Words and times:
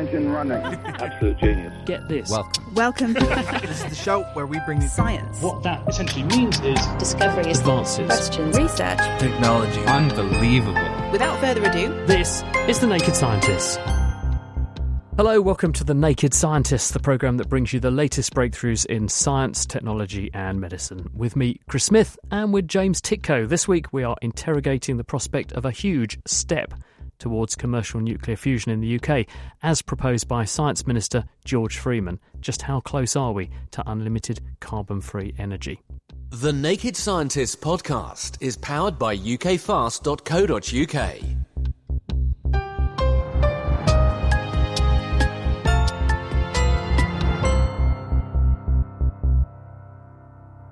engine 0.00 0.32
running. 0.32 0.56
Absolute 0.84 1.38
genius. 1.38 1.72
Get 1.84 2.08
this. 2.08 2.30
Welcome. 2.30 2.74
Welcome. 2.74 3.12
this 3.62 3.84
is 3.84 3.90
the 3.90 3.94
show 3.94 4.22
where 4.32 4.46
we 4.46 4.58
bring 4.60 4.80
you 4.80 4.88
science. 4.88 5.42
What 5.42 5.62
that 5.62 5.86
essentially 5.88 6.24
means 6.24 6.58
is 6.60 6.80
discoveries, 6.98 7.58
advances, 7.58 8.06
questions, 8.06 8.56
research, 8.56 8.98
technology. 9.20 9.80
Unbelievable. 9.84 11.10
Without 11.12 11.38
further 11.40 11.62
ado, 11.64 11.88
this 12.06 12.42
is 12.66 12.80
The 12.80 12.86
Naked 12.86 13.14
Scientists. 13.14 13.78
Hello, 15.16 15.38
welcome 15.42 15.74
to 15.74 15.84
The 15.84 15.92
Naked 15.92 16.32
Scientists, 16.32 16.92
the 16.92 17.00
programme 17.00 17.36
that 17.36 17.50
brings 17.50 17.74
you 17.74 17.80
the 17.80 17.90
latest 17.90 18.32
breakthroughs 18.32 18.86
in 18.86 19.06
science, 19.06 19.66
technology, 19.66 20.30
and 20.32 20.58
medicine. 20.58 21.10
With 21.12 21.36
me, 21.36 21.60
Chris 21.68 21.84
Smith, 21.84 22.18
and 22.30 22.54
with 22.54 22.66
James 22.66 23.02
Tytko. 23.02 23.46
This 23.46 23.68
week 23.68 23.92
we 23.92 24.02
are 24.02 24.16
interrogating 24.22 24.96
the 24.96 25.04
prospect 25.04 25.52
of 25.52 25.66
a 25.66 25.70
huge 25.70 26.18
step 26.26 26.72
towards 27.20 27.54
commercial 27.54 28.00
nuclear 28.00 28.36
fusion 28.36 28.72
in 28.72 28.80
the 28.80 28.98
UK, 28.98 29.26
as 29.62 29.82
proposed 29.82 30.26
by 30.26 30.44
Science 30.44 30.86
Minister 30.86 31.24
George 31.44 31.78
Freeman. 31.78 32.18
Just 32.40 32.62
how 32.62 32.80
close 32.80 33.14
are 33.14 33.32
we 33.32 33.50
to 33.70 33.88
unlimited 33.88 34.40
carbon 34.58 35.00
free 35.00 35.34
energy? 35.38 35.80
The 36.30 36.52
Naked 36.52 36.96
Scientists 36.96 37.56
podcast 37.56 38.38
is 38.40 38.56
powered 38.56 38.98
by 38.98 39.16
ukfast.co.uk. 39.16 40.00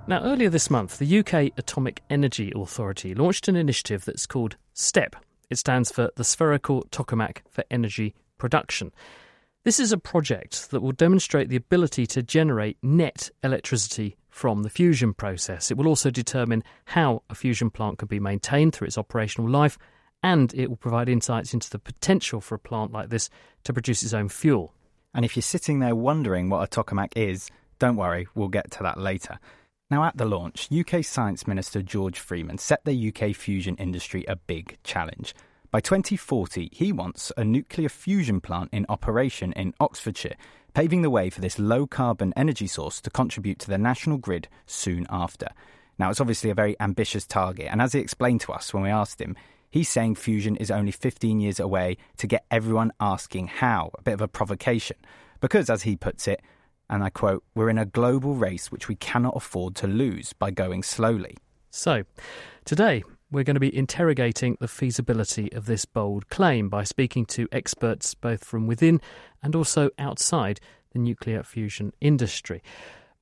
Now, 0.09 0.23
earlier 0.23 0.49
this 0.49 0.71
month, 0.71 0.97
the 0.97 1.19
UK 1.19 1.51
Atomic 1.55 2.01
Energy 2.09 2.51
Authority 2.55 3.13
launched 3.13 3.47
an 3.47 3.55
initiative 3.55 4.05
that's 4.05 4.25
called 4.25 4.55
STEP. 4.73 5.15
It 5.49 5.57
stands 5.57 5.91
for 5.91 6.11
the 6.15 6.23
Spherical 6.23 6.83
Tokamak 6.91 7.39
for 7.49 7.63
Energy 7.71 8.13
Production. 8.37 8.91
This 9.63 9.79
is 9.79 9.91
a 9.91 9.97
project 9.97 10.69
that 10.71 10.81
will 10.81 10.91
demonstrate 10.91 11.49
the 11.49 11.55
ability 11.55 12.05
to 12.07 12.23
generate 12.23 12.77
net 12.83 13.29
electricity 13.43 14.15
from 14.29 14.63
the 14.63 14.69
fusion 14.69 15.13
process. 15.13 15.71
It 15.71 15.77
will 15.77 15.87
also 15.87 16.11
determine 16.11 16.63
how 16.85 17.23
a 17.29 17.35
fusion 17.35 17.69
plant 17.69 17.97
can 17.97 18.07
be 18.07 18.19
maintained 18.19 18.73
through 18.73 18.87
its 18.87 18.97
operational 18.97 19.49
life, 19.49 19.77
and 20.21 20.53
it 20.53 20.69
will 20.69 20.77
provide 20.77 21.09
insights 21.09 21.53
into 21.53 21.69
the 21.69 21.79
potential 21.79 22.41
for 22.41 22.55
a 22.55 22.59
plant 22.59 22.91
like 22.91 23.09
this 23.09 23.29
to 23.63 23.73
produce 23.73 24.03
its 24.03 24.13
own 24.13 24.29
fuel. 24.29 24.73
And 25.13 25.25
if 25.25 25.35
you're 25.35 25.41
sitting 25.41 25.79
there 25.79 25.95
wondering 25.95 26.49
what 26.49 26.63
a 26.63 26.83
tokamak 26.83 27.13
is, 27.15 27.49
don't 27.79 27.95
worry, 27.95 28.27
we'll 28.35 28.49
get 28.49 28.69
to 28.71 28.83
that 28.83 28.99
later. 28.99 29.39
Now, 29.91 30.03
at 30.03 30.17
the 30.17 30.25
launch, 30.25 30.69
UK 30.71 31.03
Science 31.03 31.47
Minister 31.47 31.81
George 31.81 32.19
Freeman 32.19 32.59
set 32.59 32.85
the 32.85 33.07
UK 33.11 33.35
fusion 33.35 33.75
industry 33.77 34.23
a 34.27 34.35
big 34.35 34.77
challenge. 34.83 35.33
By 35.71 35.79
2040, 35.79 36.69
he 36.71 36.91
wants 36.91 37.31
a 37.35 37.43
nuclear 37.43 37.89
fusion 37.89 38.39
plant 38.39 38.69
in 38.71 38.85
operation 38.87 39.51
in 39.53 39.73
Oxfordshire, 39.79 40.35
paving 40.75 41.01
the 41.01 41.09
way 41.09 41.31
for 41.31 41.41
this 41.41 41.57
low 41.57 41.87
carbon 41.87 42.33
energy 42.35 42.67
source 42.67 43.01
to 43.01 43.09
contribute 43.09 43.57
to 43.59 43.67
the 43.67 43.79
national 43.79 44.19
grid 44.19 44.47
soon 44.67 45.07
after. 45.09 45.47
Now, 45.97 46.11
it's 46.11 46.21
obviously 46.21 46.51
a 46.51 46.55
very 46.55 46.79
ambitious 46.79 47.25
target, 47.25 47.69
and 47.71 47.81
as 47.81 47.93
he 47.93 47.99
explained 47.99 48.41
to 48.41 48.51
us 48.51 48.71
when 48.71 48.83
we 48.83 48.89
asked 48.91 49.19
him, 49.19 49.35
he's 49.71 49.89
saying 49.89 50.15
fusion 50.15 50.55
is 50.57 50.69
only 50.69 50.91
15 50.91 51.39
years 51.39 51.59
away 51.59 51.97
to 52.17 52.27
get 52.27 52.45
everyone 52.51 52.91
asking 52.99 53.47
how, 53.47 53.89
a 53.97 54.03
bit 54.03 54.13
of 54.13 54.21
a 54.21 54.27
provocation. 54.27 54.97
Because, 55.39 55.67
as 55.67 55.81
he 55.81 55.95
puts 55.95 56.27
it, 56.27 56.41
and 56.89 57.03
I 57.03 57.09
quote, 57.09 57.43
We're 57.55 57.69
in 57.69 57.77
a 57.77 57.85
global 57.85 58.35
race 58.35 58.71
which 58.71 58.87
we 58.87 58.95
cannot 58.95 59.35
afford 59.35 59.75
to 59.77 59.87
lose 59.87 60.33
by 60.33 60.51
going 60.51 60.83
slowly. 60.83 61.37
So, 61.69 62.03
today 62.65 63.03
we're 63.31 63.43
going 63.43 63.55
to 63.55 63.59
be 63.59 63.75
interrogating 63.75 64.57
the 64.59 64.67
feasibility 64.67 65.51
of 65.53 65.67
this 65.67 65.85
bold 65.85 66.29
claim 66.29 66.67
by 66.67 66.83
speaking 66.83 67.25
to 67.25 67.47
experts 67.51 68.15
both 68.15 68.43
from 68.43 68.65
within 68.65 68.99
and 69.43 69.55
also 69.55 69.91
outside 69.99 70.59
the 70.93 70.99
nuclear 70.99 71.43
fusion 71.43 71.93
industry. 72.01 72.63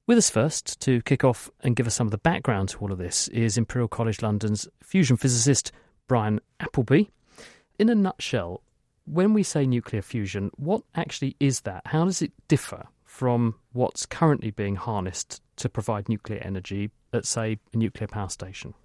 With 0.06 0.18
us 0.18 0.30
first 0.30 0.80
to 0.82 1.02
kick 1.02 1.26
off 1.26 1.50
and 1.60 1.76
give 1.76 1.88
us 1.88 1.96
some 1.96 2.08
of 2.08 2.12
the 2.12 2.18
background 2.18 2.70
to 2.70 2.78
all 2.80 2.94
of 2.94 2.98
this 2.98 3.28
is 3.28 3.58
Imperial 3.58 3.90
College 3.90 4.22
London's 4.22 4.66
fusion 4.82 5.18
physicist 5.18 5.74
Brian 6.08 6.40
Appelbe. 6.62 7.10
In 7.78 7.90
a 7.90 7.96
nutshell, 7.96 8.62
when 9.06 9.34
we 9.34 9.44
say 9.44 9.66
nuclear 9.66 10.02
fusion, 10.02 10.52
what 10.56 10.84
actually 10.96 11.36
is 11.42 11.62
that? 11.62 11.82
How 11.88 12.06
does 12.06 12.22
it 12.22 12.32
differ 12.48 12.88
from 13.18 13.56
what's 13.74 14.06
currently 14.06 14.52
being 14.52 14.76
harnessed 14.76 15.42
to 15.56 15.68
provide 15.68 16.08
nuclear 16.08 16.38
energy 16.44 16.92
at, 17.12 17.26
say, 17.26 17.58
a 17.74 17.78
nuclear 17.78 18.08
power 18.08 18.30
station? 18.30 18.76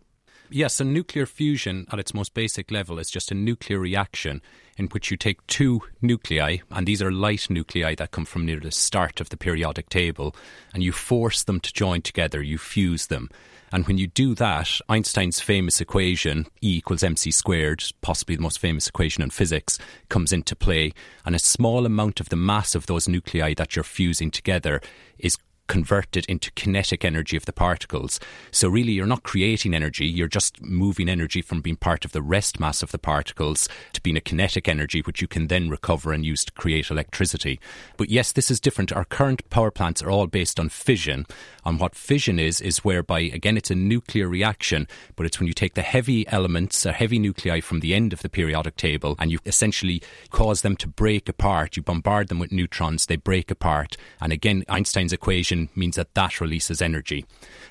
Yes, 0.50 0.80
a 0.80 0.84
nuclear 0.84 1.24
fusion 1.24 1.86
at 1.90 1.98
its 1.98 2.12
most 2.12 2.34
basic 2.34 2.70
level 2.70 2.98
is 2.98 3.10
just 3.10 3.30
a 3.30 3.34
nuclear 3.34 3.78
reaction 3.78 4.42
in 4.76 4.86
which 4.88 5.10
you 5.10 5.16
take 5.16 5.46
two 5.46 5.80
nuclei, 6.00 6.58
and 6.70 6.86
these 6.86 7.02
are 7.02 7.10
light 7.10 7.48
nuclei 7.48 7.94
that 7.94 8.10
come 8.10 8.24
from 8.24 8.44
near 8.44 8.60
the 8.60 8.70
start 8.70 9.20
of 9.20 9.28
the 9.30 9.36
periodic 9.36 9.88
table, 9.88 10.34
and 10.74 10.82
you 10.82 10.92
force 10.92 11.42
them 11.44 11.60
to 11.60 11.72
join 11.72 12.02
together, 12.02 12.42
you 12.42 12.58
fuse 12.58 13.06
them. 13.06 13.30
And 13.72 13.86
when 13.86 13.96
you 13.96 14.06
do 14.06 14.34
that, 14.34 14.80
Einstein's 14.90 15.40
famous 15.40 15.80
equation, 15.80 16.46
E 16.60 16.76
equals 16.76 17.02
mc 17.02 17.30
squared, 17.30 17.82
possibly 18.02 18.36
the 18.36 18.42
most 18.42 18.58
famous 18.58 18.86
equation 18.86 19.22
in 19.22 19.30
physics, 19.30 19.78
comes 20.10 20.32
into 20.32 20.54
play. 20.54 20.92
And 21.24 21.34
a 21.34 21.38
small 21.38 21.86
amount 21.86 22.20
of 22.20 22.28
the 22.28 22.36
mass 22.36 22.74
of 22.74 22.84
those 22.84 23.08
nuclei 23.08 23.54
that 23.54 23.74
you're 23.74 23.82
fusing 23.82 24.30
together 24.30 24.82
is 25.18 25.38
converted 25.68 26.26
into 26.26 26.50
kinetic 26.52 27.04
energy 27.04 27.36
of 27.36 27.44
the 27.44 27.52
particles. 27.52 28.20
So, 28.50 28.68
really, 28.68 28.92
you're 28.92 29.06
not 29.06 29.22
creating 29.22 29.74
energy, 29.74 30.06
you're 30.06 30.28
just 30.28 30.62
moving 30.62 31.08
energy 31.08 31.42
from 31.42 31.60
being 31.60 31.76
part 31.76 32.04
of 32.04 32.12
the 32.12 32.22
rest 32.22 32.60
mass 32.60 32.82
of 32.82 32.92
the 32.92 32.98
particles 32.98 33.68
to 33.92 34.02
being 34.02 34.16
a 34.16 34.20
kinetic 34.20 34.68
energy, 34.68 35.00
which 35.00 35.20
you 35.20 35.28
can 35.28 35.48
then 35.48 35.68
recover 35.68 36.12
and 36.12 36.24
use 36.24 36.44
to 36.44 36.52
create 36.52 36.90
electricity. 36.90 37.60
But 37.96 38.10
yes, 38.10 38.32
this 38.32 38.50
is 38.50 38.60
different. 38.60 38.92
Our 38.92 39.04
current 39.04 39.48
power 39.50 39.70
plants 39.70 40.02
are 40.02 40.10
all 40.10 40.26
based 40.26 40.58
on 40.58 40.68
fission. 40.68 41.26
And 41.64 41.78
what 41.78 41.94
fission 41.94 42.38
is, 42.38 42.60
is 42.60 42.78
whereby, 42.78 43.20
again, 43.20 43.56
it's 43.56 43.70
a 43.70 43.74
nuclear 43.74 44.28
reaction, 44.28 44.88
but 45.14 45.26
it's 45.26 45.38
when 45.38 45.46
you 45.46 45.52
take 45.52 45.74
the 45.74 45.82
heavy 45.82 46.26
elements, 46.28 46.84
a 46.84 46.92
heavy 46.92 47.18
nuclei 47.18 47.60
from 47.60 47.80
the 47.80 47.94
end 47.94 48.12
of 48.12 48.22
the 48.22 48.28
periodic 48.28 48.76
table, 48.76 49.14
and 49.18 49.30
you 49.30 49.38
essentially 49.46 50.02
cause 50.30 50.62
them 50.62 50.76
to 50.76 50.88
break 50.88 51.28
apart. 51.28 51.76
You 51.76 51.82
bombard 51.82 52.28
them 52.28 52.38
with 52.38 52.52
neutrons, 52.52 53.06
they 53.06 53.16
break 53.16 53.50
apart. 53.50 53.96
And 54.20 54.32
again, 54.32 54.64
Einstein's 54.68 55.12
equation 55.12 55.51
means 55.74 55.96
that 55.96 56.14
that 56.14 56.40
releases 56.40 56.82
energy. 56.82 57.24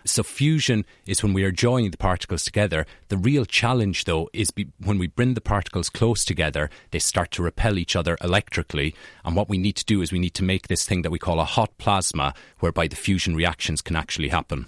So 0.05 0.23
fusion 0.23 0.85
is 1.05 1.21
when 1.21 1.33
we 1.33 1.43
are 1.43 1.51
joining 1.51 1.91
the 1.91 1.97
particles 1.97 2.43
together. 2.43 2.85
The 3.09 3.17
real 3.17 3.45
challenge, 3.45 4.05
though, 4.05 4.29
is 4.33 4.51
be, 4.51 4.67
when 4.83 4.97
we 4.97 5.07
bring 5.07 5.33
the 5.33 5.41
particles 5.41 5.89
close 5.89 6.25
together, 6.25 6.69
they 6.91 6.99
start 6.99 7.31
to 7.31 7.43
repel 7.43 7.77
each 7.77 7.95
other 7.95 8.17
electrically. 8.21 8.95
And 9.23 9.35
what 9.35 9.49
we 9.49 9.57
need 9.57 9.75
to 9.77 9.85
do 9.85 10.01
is 10.01 10.11
we 10.11 10.19
need 10.19 10.33
to 10.35 10.43
make 10.43 10.67
this 10.67 10.85
thing 10.85 11.01
that 11.03 11.11
we 11.11 11.19
call 11.19 11.39
a 11.39 11.45
hot 11.45 11.77
plasma, 11.77 12.33
whereby 12.59 12.87
the 12.87 12.95
fusion 12.95 13.35
reactions 13.35 13.81
can 13.81 13.95
actually 13.95 14.29
happen. 14.29 14.65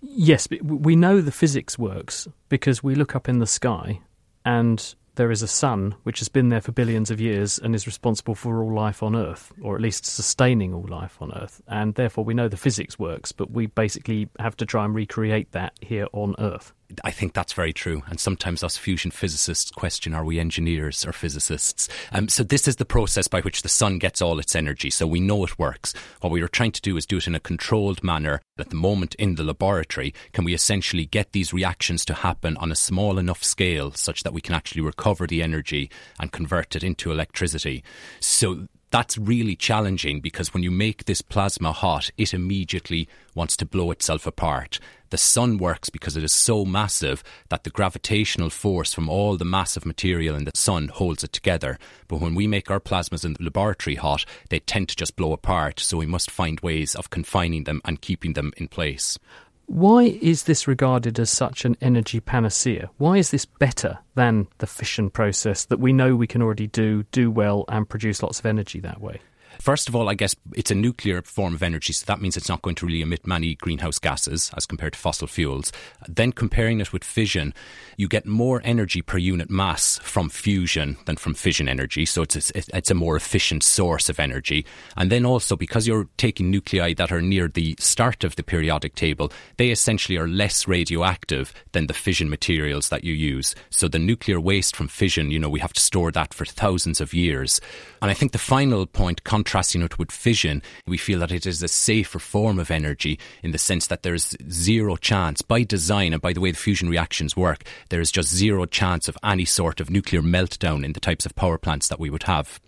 Yes, 0.00 0.48
we 0.62 0.94
know 0.96 1.20
the 1.20 1.32
physics 1.32 1.78
works 1.78 2.28
because 2.48 2.82
we 2.82 2.94
look 2.94 3.16
up 3.16 3.28
in 3.28 3.38
the 3.38 3.46
sky 3.46 4.00
and 4.44 4.94
there 5.16 5.30
is 5.30 5.42
a 5.42 5.48
sun 5.48 5.94
which 6.04 6.20
has 6.20 6.28
been 6.28 6.48
there 6.48 6.60
for 6.60 6.72
billions 6.72 7.10
of 7.10 7.20
years 7.20 7.58
and 7.58 7.74
is 7.74 7.86
responsible 7.86 8.34
for 8.34 8.62
all 8.62 8.74
life 8.74 9.02
on 9.02 9.16
Earth, 9.16 9.52
or 9.60 9.74
at 9.74 9.82
least 9.82 10.06
sustaining 10.06 10.72
all 10.72 10.86
life 10.86 11.20
on 11.20 11.32
Earth. 11.34 11.60
And 11.66 11.94
therefore, 11.94 12.24
we 12.24 12.34
know 12.34 12.48
the 12.48 12.56
physics 12.56 12.98
works, 12.98 13.32
but 13.32 13.50
we 13.50 13.66
basically 13.66 14.28
have 14.38 14.56
to 14.58 14.66
try 14.66 14.84
and 14.84 14.94
recreate 14.94 15.52
that 15.52 15.72
here 15.80 16.06
on 16.12 16.34
Earth. 16.38 16.72
I 17.04 17.10
think 17.10 17.32
that's 17.32 17.52
very 17.52 17.72
true. 17.72 18.02
And 18.08 18.20
sometimes 18.20 18.62
us 18.62 18.76
fusion 18.76 19.10
physicists 19.10 19.70
question 19.70 20.14
are 20.14 20.24
we 20.24 20.38
engineers 20.38 21.04
or 21.06 21.12
physicists? 21.12 21.88
Um, 22.12 22.28
so, 22.28 22.42
this 22.42 22.68
is 22.68 22.76
the 22.76 22.84
process 22.84 23.28
by 23.28 23.40
which 23.40 23.62
the 23.62 23.68
sun 23.68 23.98
gets 23.98 24.22
all 24.22 24.38
its 24.38 24.54
energy. 24.54 24.90
So, 24.90 25.06
we 25.06 25.20
know 25.20 25.44
it 25.44 25.58
works. 25.58 25.94
What 26.20 26.32
we 26.32 26.42
are 26.42 26.48
trying 26.48 26.72
to 26.72 26.80
do 26.80 26.96
is 26.96 27.06
do 27.06 27.16
it 27.16 27.26
in 27.26 27.34
a 27.34 27.40
controlled 27.40 28.04
manner. 28.04 28.40
At 28.58 28.70
the 28.70 28.76
moment 28.76 29.14
in 29.16 29.34
the 29.34 29.44
laboratory, 29.44 30.14
can 30.32 30.44
we 30.44 30.54
essentially 30.54 31.06
get 31.06 31.32
these 31.32 31.52
reactions 31.52 32.04
to 32.06 32.14
happen 32.14 32.56
on 32.58 32.72
a 32.72 32.76
small 32.76 33.18
enough 33.18 33.42
scale 33.42 33.90
such 33.92 34.22
that 34.22 34.32
we 34.32 34.40
can 34.40 34.54
actually 34.54 34.80
recover 34.80 35.26
the 35.26 35.42
energy 35.42 35.90
and 36.18 36.32
convert 36.32 36.76
it 36.76 36.84
into 36.84 37.10
electricity? 37.10 37.82
So, 38.20 38.68
that's 38.90 39.18
really 39.18 39.56
challenging 39.56 40.20
because 40.20 40.54
when 40.54 40.62
you 40.62 40.70
make 40.70 41.04
this 41.04 41.20
plasma 41.20 41.72
hot, 41.72 42.10
it 42.16 42.32
immediately 42.32 43.08
wants 43.34 43.56
to 43.58 43.66
blow 43.66 43.90
itself 43.90 44.26
apart. 44.26 44.78
The 45.10 45.18
sun 45.18 45.58
works 45.58 45.90
because 45.90 46.16
it 46.16 46.24
is 46.24 46.32
so 46.32 46.64
massive 46.64 47.22
that 47.48 47.64
the 47.64 47.70
gravitational 47.70 48.50
force 48.50 48.92
from 48.92 49.08
all 49.08 49.36
the 49.36 49.44
massive 49.44 49.86
material 49.86 50.34
in 50.34 50.44
the 50.44 50.52
sun 50.54 50.88
holds 50.88 51.22
it 51.22 51.32
together. 51.32 51.78
But 52.08 52.20
when 52.20 52.34
we 52.34 52.46
make 52.46 52.70
our 52.70 52.80
plasmas 52.80 53.24
in 53.24 53.34
the 53.34 53.44
laboratory 53.44 53.96
hot, 53.96 54.24
they 54.50 54.60
tend 54.60 54.88
to 54.88 54.96
just 54.96 55.16
blow 55.16 55.32
apart. 55.32 55.80
So 55.80 55.96
we 55.96 56.06
must 56.06 56.30
find 56.30 56.60
ways 56.60 56.94
of 56.94 57.10
confining 57.10 57.64
them 57.64 57.80
and 57.84 58.00
keeping 58.00 58.32
them 58.32 58.52
in 58.56 58.68
place. 58.68 59.18
Why 59.66 60.16
is 60.22 60.44
this 60.44 60.68
regarded 60.68 61.18
as 61.18 61.28
such 61.28 61.64
an 61.64 61.76
energy 61.80 62.20
panacea? 62.20 62.88
Why 62.98 63.16
is 63.16 63.32
this 63.32 63.44
better 63.44 63.98
than 64.14 64.46
the 64.58 64.66
fission 64.66 65.10
process 65.10 65.64
that 65.64 65.80
we 65.80 65.92
know 65.92 66.14
we 66.14 66.28
can 66.28 66.40
already 66.40 66.68
do, 66.68 67.02
do 67.10 67.32
well, 67.32 67.64
and 67.68 67.88
produce 67.88 68.22
lots 68.22 68.38
of 68.38 68.46
energy 68.46 68.78
that 68.80 69.00
way? 69.00 69.20
First 69.60 69.88
of 69.88 69.96
all, 69.96 70.08
I 70.08 70.14
guess 70.14 70.34
it's 70.54 70.70
a 70.70 70.74
nuclear 70.74 71.22
form 71.22 71.54
of 71.54 71.62
energy, 71.62 71.92
so 71.92 72.04
that 72.06 72.20
means 72.20 72.36
it's 72.36 72.48
not 72.48 72.62
going 72.62 72.76
to 72.76 72.86
really 72.86 73.02
emit 73.02 73.26
many 73.26 73.54
greenhouse 73.54 73.98
gases 73.98 74.50
as 74.56 74.66
compared 74.66 74.92
to 74.92 74.98
fossil 74.98 75.26
fuels. 75.26 75.72
Then 76.08 76.32
comparing 76.32 76.80
it 76.80 76.92
with 76.92 77.04
fission, 77.04 77.54
you 77.96 78.08
get 78.08 78.26
more 78.26 78.60
energy 78.64 79.02
per 79.02 79.18
unit 79.18 79.50
mass 79.50 79.98
from 80.02 80.28
fusion 80.28 80.96
than 81.06 81.16
from 81.16 81.34
fission 81.34 81.68
energy, 81.68 82.04
so 82.04 82.22
it's 82.22 82.50
a, 82.50 82.76
it's 82.76 82.90
a 82.90 82.94
more 82.94 83.16
efficient 83.16 83.62
source 83.62 84.08
of 84.08 84.20
energy. 84.20 84.66
And 84.96 85.10
then 85.10 85.24
also 85.24 85.56
because 85.56 85.86
you're 85.86 86.08
taking 86.16 86.50
nuclei 86.50 86.94
that 86.94 87.12
are 87.12 87.22
near 87.22 87.48
the 87.48 87.76
start 87.78 88.24
of 88.24 88.36
the 88.36 88.42
periodic 88.42 88.94
table, 88.94 89.32
they 89.56 89.70
essentially 89.70 90.18
are 90.18 90.28
less 90.28 90.68
radioactive 90.68 91.52
than 91.72 91.86
the 91.86 91.94
fission 91.94 92.28
materials 92.28 92.88
that 92.90 93.04
you 93.04 93.14
use. 93.14 93.54
So 93.70 93.88
the 93.88 93.98
nuclear 93.98 94.40
waste 94.40 94.76
from 94.76 94.88
fission, 94.88 95.30
you 95.30 95.38
know, 95.38 95.48
we 95.48 95.60
have 95.60 95.72
to 95.72 95.80
store 95.80 96.12
that 96.12 96.34
for 96.34 96.44
thousands 96.44 97.00
of 97.00 97.14
years. 97.14 97.60
And 98.02 98.10
I 98.10 98.14
think 98.14 98.32
the 98.32 98.38
final 98.38 98.86
point, 98.86 99.24
contrasting 99.46 99.82
it 99.82 99.96
with 99.96 100.10
fission, 100.10 100.60
we 100.88 100.96
feel 100.96 101.20
that 101.20 101.30
it 101.30 101.46
is 101.46 101.62
a 101.62 101.68
safer 101.68 102.18
form 102.18 102.58
of 102.58 102.68
energy 102.68 103.16
in 103.44 103.52
the 103.52 103.58
sense 103.58 103.86
that 103.86 104.02
there's 104.02 104.36
zero 104.50 104.96
chance, 104.96 105.40
by 105.40 105.62
design 105.62 106.12
and 106.12 106.20
by 106.20 106.32
the 106.32 106.40
way 106.40 106.50
the 106.50 106.56
fusion 106.56 106.88
reactions 106.88 107.36
work, 107.36 107.62
there 107.90 108.00
is 108.00 108.10
just 108.10 108.28
zero 108.28 108.66
chance 108.66 109.06
of 109.06 109.16
any 109.22 109.44
sort 109.44 109.78
of 109.80 109.88
nuclear 109.88 110.20
meltdown 110.20 110.84
in 110.84 110.94
the 110.94 111.00
types 111.00 111.24
of 111.24 111.36
power 111.36 111.58
plants 111.58 111.86
that 111.86 112.00
we 112.00 112.10
would 112.10 112.24
have. 112.24 112.60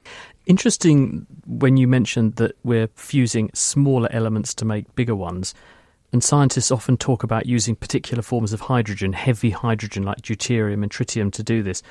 Interesting 0.46 1.26
when 1.46 1.76
you 1.76 1.88
mentioned 1.88 2.36
that 2.36 2.56
we're 2.62 2.86
fusing 2.94 3.50
smaller 3.54 4.08
elements 4.12 4.54
to 4.54 4.64
make 4.64 4.94
bigger 4.94 5.16
ones. 5.16 5.54
And 6.12 6.22
scientists 6.22 6.70
often 6.70 6.96
talk 6.96 7.24
about 7.24 7.46
using 7.46 7.74
particular 7.74 8.22
forms 8.22 8.52
of 8.52 8.60
hydrogen, 8.60 9.12
heavy 9.12 9.50
hydrogen 9.50 10.04
like 10.04 10.22
deuterium 10.22 10.84
and 10.84 10.92
tritium, 10.92 11.32
to 11.32 11.42
do 11.42 11.64
this. 11.64 11.82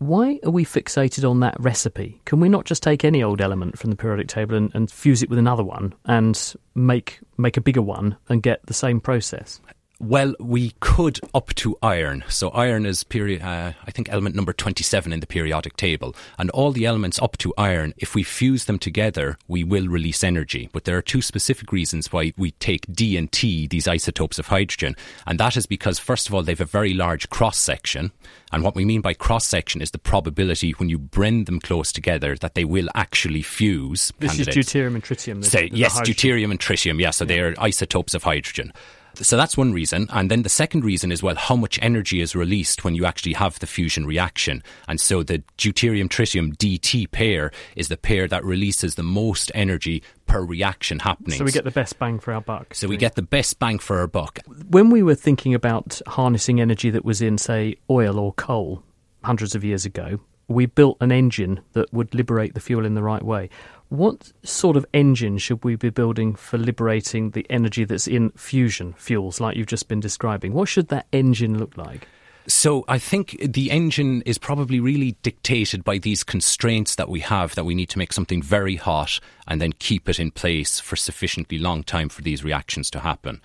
Why 0.00 0.40
are 0.44 0.50
we 0.50 0.64
fixated 0.64 1.28
on 1.28 1.40
that 1.40 1.60
recipe? 1.60 2.22
Can 2.24 2.40
we 2.40 2.48
not 2.48 2.64
just 2.64 2.82
take 2.82 3.04
any 3.04 3.22
old 3.22 3.42
element 3.42 3.78
from 3.78 3.90
the 3.90 3.96
periodic 3.96 4.28
table 4.28 4.56
and, 4.56 4.70
and 4.74 4.90
fuse 4.90 5.22
it 5.22 5.28
with 5.28 5.38
another 5.38 5.62
one 5.62 5.92
and 6.06 6.54
make 6.74 7.20
make 7.36 7.58
a 7.58 7.60
bigger 7.60 7.82
one 7.82 8.16
and 8.30 8.42
get 8.42 8.64
the 8.64 8.72
same 8.72 8.98
process? 8.98 9.60
Well, 10.00 10.34
we 10.40 10.72
could 10.80 11.20
up 11.34 11.54
to 11.56 11.76
iron. 11.82 12.24
So 12.26 12.48
iron 12.50 12.86
is 12.86 13.04
period, 13.04 13.42
uh, 13.42 13.74
I 13.86 13.90
think 13.90 14.08
element 14.08 14.34
number 14.34 14.54
27 14.54 15.12
in 15.12 15.20
the 15.20 15.26
periodic 15.26 15.76
table. 15.76 16.16
And 16.38 16.48
all 16.52 16.72
the 16.72 16.86
elements 16.86 17.20
up 17.20 17.36
to 17.38 17.52
iron, 17.58 17.92
if 17.98 18.14
we 18.14 18.22
fuse 18.22 18.64
them 18.64 18.78
together, 18.78 19.36
we 19.46 19.62
will 19.62 19.88
release 19.88 20.24
energy. 20.24 20.70
But 20.72 20.84
there 20.84 20.96
are 20.96 21.02
two 21.02 21.20
specific 21.20 21.70
reasons 21.70 22.10
why 22.10 22.32
we 22.38 22.52
take 22.52 22.90
D 22.90 23.18
and 23.18 23.30
T, 23.30 23.66
these 23.66 23.86
isotopes 23.86 24.38
of 24.38 24.46
hydrogen. 24.46 24.96
And 25.26 25.38
that 25.38 25.54
is 25.58 25.66
because, 25.66 25.98
first 25.98 26.28
of 26.28 26.34
all, 26.34 26.42
they 26.42 26.52
have 26.52 26.62
a 26.62 26.64
very 26.64 26.94
large 26.94 27.28
cross 27.28 27.58
section. 27.58 28.10
And 28.52 28.64
what 28.64 28.74
we 28.74 28.86
mean 28.86 29.02
by 29.02 29.12
cross 29.12 29.44
section 29.44 29.82
is 29.82 29.90
the 29.90 29.98
probability 29.98 30.70
when 30.72 30.88
you 30.88 30.96
bring 30.96 31.44
them 31.44 31.60
close 31.60 31.92
together 31.92 32.36
that 32.36 32.54
they 32.54 32.64
will 32.64 32.88
actually 32.94 33.42
fuse. 33.42 34.14
This 34.18 34.30
candidates. 34.30 34.56
is 34.56 34.66
deuterium 34.66 34.94
and 34.94 35.04
tritium. 35.04 35.44
Say, 35.44 35.68
yes, 35.74 36.00
deuterium 36.00 36.50
and 36.50 36.58
tritium. 36.58 36.98
Yes, 36.98 37.00
yeah, 37.00 37.10
so 37.10 37.24
yeah. 37.24 37.28
they 37.28 37.40
are 37.40 37.54
isotopes 37.58 38.14
of 38.14 38.22
hydrogen. 38.22 38.72
So 39.14 39.36
that's 39.36 39.56
one 39.56 39.72
reason. 39.72 40.06
And 40.10 40.30
then 40.30 40.42
the 40.42 40.48
second 40.48 40.84
reason 40.84 41.12
is, 41.12 41.22
well, 41.22 41.34
how 41.34 41.56
much 41.56 41.78
energy 41.82 42.20
is 42.20 42.34
released 42.34 42.84
when 42.84 42.94
you 42.94 43.04
actually 43.04 43.34
have 43.34 43.58
the 43.58 43.66
fusion 43.66 44.06
reaction. 44.06 44.62
And 44.88 45.00
so 45.00 45.22
the 45.22 45.42
deuterium 45.58 46.08
tritium 46.08 46.56
DT 46.56 47.10
pair 47.10 47.50
is 47.76 47.88
the 47.88 47.96
pair 47.96 48.28
that 48.28 48.44
releases 48.44 48.94
the 48.94 49.02
most 49.02 49.50
energy 49.54 50.02
per 50.26 50.44
reaction 50.44 51.00
happening. 51.00 51.38
So 51.38 51.44
we 51.44 51.52
get 51.52 51.64
the 51.64 51.70
best 51.70 51.98
bang 51.98 52.18
for 52.18 52.32
our 52.32 52.40
buck. 52.40 52.74
So 52.74 52.88
we 52.88 52.96
get 52.96 53.14
the 53.16 53.22
best 53.22 53.58
bang 53.58 53.78
for 53.78 53.98
our 53.98 54.06
buck. 54.06 54.38
When 54.68 54.90
we 54.90 55.02
were 55.02 55.14
thinking 55.14 55.54
about 55.54 56.00
harnessing 56.06 56.60
energy 56.60 56.90
that 56.90 57.04
was 57.04 57.20
in, 57.20 57.38
say, 57.38 57.76
oil 57.88 58.18
or 58.18 58.32
coal 58.34 58.82
hundreds 59.22 59.54
of 59.54 59.64
years 59.64 59.84
ago, 59.84 60.20
we 60.48 60.66
built 60.66 60.96
an 61.00 61.12
engine 61.12 61.60
that 61.72 61.92
would 61.92 62.14
liberate 62.14 62.54
the 62.54 62.60
fuel 62.60 62.84
in 62.84 62.94
the 62.94 63.02
right 63.02 63.22
way. 63.22 63.48
What 63.90 64.32
sort 64.44 64.76
of 64.76 64.86
engine 64.94 65.38
should 65.38 65.64
we 65.64 65.74
be 65.74 65.90
building 65.90 66.36
for 66.36 66.58
liberating 66.58 67.30
the 67.30 67.44
energy 67.50 67.84
that's 67.84 68.06
in 68.06 68.30
fusion 68.30 68.94
fuels, 68.96 69.40
like 69.40 69.56
you've 69.56 69.66
just 69.66 69.88
been 69.88 69.98
describing? 69.98 70.52
What 70.52 70.68
should 70.68 70.88
that 70.88 71.06
engine 71.12 71.58
look 71.58 71.76
like? 71.76 72.06
So 72.46 72.84
I 72.86 72.98
think 72.98 73.36
the 73.40 73.70
engine 73.70 74.22
is 74.22 74.38
probably 74.38 74.78
really 74.78 75.16
dictated 75.22 75.82
by 75.82 75.98
these 75.98 76.22
constraints 76.22 76.94
that 76.94 77.08
we 77.08 77.20
have 77.20 77.56
that 77.56 77.64
we 77.64 77.74
need 77.74 77.88
to 77.90 77.98
make 77.98 78.12
something 78.12 78.42
very 78.42 78.76
hot 78.76 79.18
and 79.48 79.60
then 79.60 79.72
keep 79.72 80.08
it 80.08 80.20
in 80.20 80.30
place 80.30 80.78
for 80.78 80.94
sufficiently 80.96 81.58
long 81.58 81.82
time 81.82 82.08
for 82.08 82.22
these 82.22 82.44
reactions 82.44 82.90
to 82.90 83.00
happen. 83.00 83.40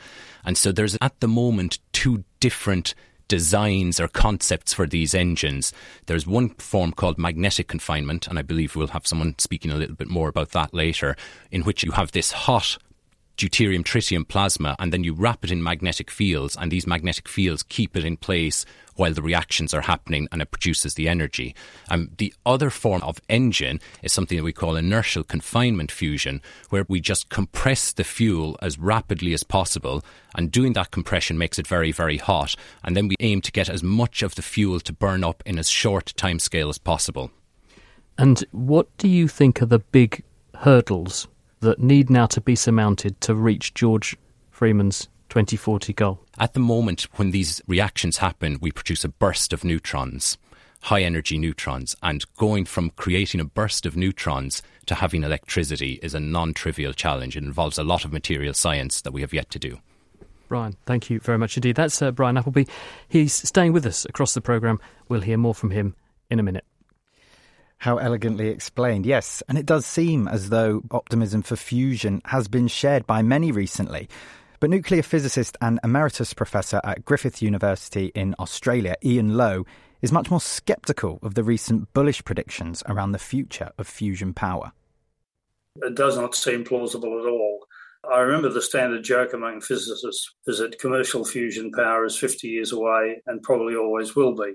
And 0.46 0.58
so 0.58 0.72
there's 0.72 0.98
at 1.02 1.20
the 1.22 1.28
moment 1.28 1.80
two 1.92 2.24
different 2.40 2.94
designs 3.28 4.00
or 4.00 4.08
concepts 4.08 4.74
for 4.74 4.86
these 4.86 5.14
engines. 5.16 5.74
There's 6.06 6.28
one 6.28 6.50
form 6.50 6.92
called 6.92 7.18
magnetic 7.18 7.68
confinement, 7.68 8.28
and 8.28 8.38
I 8.38 8.42
believe 8.42 8.76
we'll 8.76 8.88
have 8.88 9.08
someone 9.08 9.36
speaking 9.38 9.72
a 9.72 9.76
little 9.76 9.96
bit 9.96 10.10
more 10.10 10.30
about 10.30 10.52
that 10.52 10.74
later, 10.74 11.16
in 11.52 11.64
which 11.64 11.84
you 11.84 11.92
have 11.92 12.12
this 12.12 12.32
hot 12.32 12.78
deuterium 13.38 13.84
tritium 13.84 14.26
plasma 14.26 14.76
and 14.80 14.94
then 14.94 15.04
you 15.04 15.14
wrap 15.14 15.44
it 15.44 15.52
in 15.52 15.62
magnetic 15.62 16.10
fields 16.10 16.56
and 16.56 16.72
these 16.72 16.88
magnetic 16.88 17.28
fields 17.28 17.64
keep 17.64 17.98
it 17.98 18.06
in 18.06 18.16
place 18.16 18.66
while 18.96 19.14
the 19.14 19.22
reactions 19.22 19.74
are 19.74 19.82
happening 19.82 20.28
and 20.32 20.42
it 20.42 20.52
produces 20.52 20.96
the 20.96 21.08
energy. 21.08 21.56
Um, 21.90 22.12
the 22.18 22.34
other 22.46 22.70
form 22.70 23.02
of 23.04 23.20
engine 23.30 23.80
is 24.02 24.12
something 24.12 24.38
that 24.38 24.44
we 24.44 24.54
call 24.54 24.76
inertial 24.76 25.24
confinement 25.24 25.92
fusion, 25.92 26.42
where 26.70 26.86
we 26.88 27.00
just 27.00 27.30
compress 27.30 27.92
the 27.92 28.04
fuel 28.04 28.58
as 28.62 28.80
rapidly 28.80 29.34
as 29.34 29.44
possible, 29.44 30.04
and 30.36 30.52
doing 30.52 30.74
that 30.74 30.92
compression 30.92 31.38
makes 31.38 31.60
it 31.60 31.68
very, 31.68 31.92
very 31.92 32.18
hot. 32.18 32.56
And 32.84 32.96
then 32.96 33.08
we 33.08 33.16
aim 33.20 33.42
to 33.42 33.52
get 33.52 33.70
as 33.70 33.84
much 33.84 34.24
of 34.24 34.36
the 34.36 34.42
fuel 34.42 34.80
to 34.82 34.94
burn 34.94 35.24
up 35.24 35.44
in 35.46 35.60
as 35.60 35.70
short 35.70 36.14
time 36.16 36.40
scale 36.40 36.70
as 36.70 36.78
possible. 36.78 37.32
And 38.18 38.44
what 38.52 38.96
do 38.98 39.08
you 39.08 39.28
think 39.28 39.62
are 39.62 39.66
the 39.66 39.80
big 39.80 40.24
hurdles 40.56 41.28
that 41.60 41.80
need 41.80 42.10
now 42.10 42.28
to 42.28 42.42
be 42.42 42.56
surmounted 42.56 43.20
to 43.22 43.36
reach 43.36 43.74
George 43.74 44.16
Freeman's 44.52 45.10
2040 45.30 45.94
goal? 45.94 46.20
At 46.38 46.54
the 46.54 46.60
moment, 46.60 47.04
when 47.14 47.32
these 47.32 47.62
reactions 47.68 48.18
happen, 48.18 48.58
we 48.62 48.72
produce 48.72 49.04
a 49.04 49.10
burst 49.10 49.54
of 49.54 49.64
neutrons, 49.64 50.38
high 50.84 51.02
energy 51.02 51.38
neutrons, 51.38 51.96
and 52.04 52.26
going 52.38 52.66
from 52.66 52.92
creating 52.92 53.42
a 53.42 53.46
burst 53.46 53.86
of 53.86 53.96
neutrons 53.96 54.62
to 54.86 54.96
having 54.96 55.24
electricity 55.24 56.00
is 56.04 56.14
a 56.14 56.20
non 56.20 56.54
trivial 56.54 56.94
challenge. 56.94 57.36
It 57.36 57.44
involves 57.44 57.78
a 57.78 57.84
lot 57.84 58.06
of 58.06 58.14
material 58.14 58.54
science 58.54 59.02
that 59.02 59.14
we 59.14 59.22
have 59.22 59.34
yet 59.34 59.50
to 59.52 59.60
do. 59.60 59.80
Brian, 60.48 60.76
thank 60.86 61.10
you 61.10 61.20
very 61.20 61.38
much 61.38 61.58
indeed. 61.58 61.76
That's 61.76 62.02
uh, 62.02 62.12
Brian 62.12 62.36
Appelbe. 62.36 62.70
He's 63.08 63.34
staying 63.34 63.74
with 63.74 63.86
us 63.86 64.06
across 64.06 64.34
the 64.34 64.42
programme. 64.42 64.80
We'll 65.10 65.22
hear 65.22 65.38
more 65.38 65.56
from 65.56 65.72
him 65.72 65.96
in 66.30 66.40
a 66.40 66.44
minute. 66.44 66.66
How 67.78 67.98
elegantly 67.98 68.50
explained, 68.50 69.06
yes. 69.06 69.44
And 69.48 69.58
it 69.58 69.66
does 69.66 69.86
seem 69.86 70.28
as 70.28 70.50
though 70.50 70.84
optimism 70.92 71.42
for 71.42 71.56
fusion 71.56 72.22
has 72.26 72.48
been 72.48 72.68
shared 72.68 73.06
by 73.06 73.22
many 73.22 73.52
recently. 73.52 74.08
But 74.66 74.72
nuclear 74.72 75.04
physicist 75.04 75.58
and 75.62 75.80
emeritus 75.84 76.34
professor 76.34 76.82
at 76.84 77.06
Griffith 77.06 77.40
University 77.40 78.08
in 78.16 78.34
Australia, 78.40 78.96
Ian 79.06 79.38
Lowe, 79.38 79.64
is 80.02 80.12
much 80.12 80.32
more 80.32 80.42
sceptical 80.42 81.20
of 81.22 81.36
the 81.36 81.44
recent 81.44 81.94
bullish 81.94 82.24
predictions 82.24 82.82
around 82.90 83.12
the 83.12 83.20
future 83.20 83.70
of 83.78 83.86
fusion 83.86 84.34
power. 84.34 84.72
It 85.84 85.94
does 85.94 86.18
not 86.18 86.34
seem 86.34 86.64
plausible 86.64 87.20
at 87.20 87.30
all. 87.30 87.68
I 88.12 88.22
remember 88.22 88.50
the 88.50 88.60
standard 88.60 89.04
joke 89.04 89.34
among 89.34 89.62
physicists 89.62 90.34
is 90.48 90.58
that 90.58 90.80
commercial 90.80 91.24
fusion 91.24 91.70
power 91.72 92.04
is 92.04 92.18
50 92.18 92.48
years 92.48 92.72
away 92.72 93.22
and 93.28 93.44
probably 93.44 93.76
always 93.76 94.16
will 94.16 94.34
be 94.34 94.54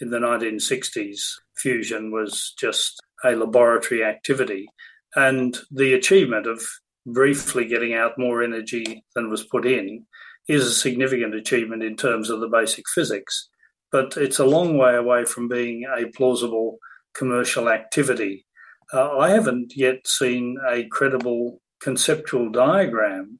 in 0.00 0.10
the 0.10 0.18
1960s, 0.18 1.22
fusion 1.56 2.12
was 2.12 2.54
just 2.56 3.00
a 3.24 3.32
laboratory 3.32 4.04
activity. 4.04 4.68
And 5.16 5.58
the 5.72 5.94
achievement 5.94 6.46
of 6.46 6.62
briefly 7.06 7.66
getting 7.66 7.94
out 7.94 8.18
more 8.18 8.42
energy 8.42 9.04
than 9.14 9.30
was 9.30 9.44
put 9.44 9.66
in 9.66 10.06
is 10.48 10.66
a 10.66 10.72
significant 10.72 11.34
achievement 11.34 11.82
in 11.82 11.96
terms 11.96 12.30
of 12.30 12.40
the 12.40 12.48
basic 12.48 12.84
physics. 12.94 13.48
But 13.92 14.16
it's 14.16 14.38
a 14.38 14.46
long 14.46 14.76
way 14.76 14.94
away 14.94 15.24
from 15.24 15.48
being 15.48 15.84
a 15.84 16.06
plausible 16.08 16.78
commercial 17.14 17.68
activity. 17.68 18.46
Uh, 18.92 19.18
I 19.18 19.30
haven't 19.30 19.74
yet 19.76 20.06
seen 20.06 20.56
a 20.68 20.84
credible 20.88 21.60
conceptual 21.80 22.50
diagram 22.50 23.38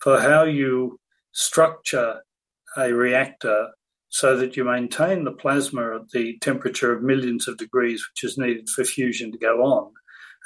for 0.00 0.20
how 0.20 0.44
you 0.44 0.98
structure 1.32 2.20
a 2.76 2.92
reactor 2.92 3.68
so 4.08 4.36
that 4.36 4.56
you 4.56 4.64
maintain 4.64 5.24
the 5.24 5.32
plasma 5.32 5.96
at 5.96 6.10
the 6.10 6.36
temperature 6.40 6.92
of 6.92 7.02
millions 7.02 7.46
of 7.46 7.56
degrees, 7.56 8.04
which 8.10 8.24
is 8.28 8.38
needed 8.38 8.68
for 8.68 8.84
fusion 8.84 9.30
to 9.30 9.38
go 9.38 9.62
on, 9.62 9.92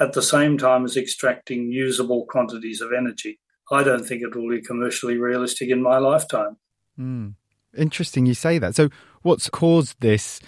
at 0.00 0.12
the 0.12 0.22
same 0.22 0.58
time 0.58 0.84
as 0.84 0.96
extracting 0.96 1.70
usable 1.70 2.26
quantities 2.26 2.80
of 2.80 2.92
energy. 2.92 3.38
I 3.70 3.82
don't 3.82 4.04
think 4.04 4.22
it 4.22 4.34
will 4.34 4.50
be 4.50 4.60
commercially 4.60 5.16
realistic 5.16 5.70
in 5.70 5.82
my 5.82 5.98
lifetime. 5.98 6.56
Mm. 6.98 7.34
Interesting 7.76 8.26
you 8.26 8.34
say 8.34 8.58
that. 8.58 8.74
So, 8.74 8.88
what's 9.22 9.48
caused 9.48 10.00
this 10.00 10.40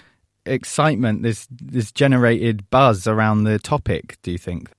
excitement, 0.45 1.23
this 1.23 1.47
this 1.51 1.91
generated 1.91 2.69
buzz 2.69 3.07
around 3.07 3.43
the 3.43 3.59
topic? 3.59 4.17
Do 4.21 4.31
you 4.31 4.37
think? 4.37 4.69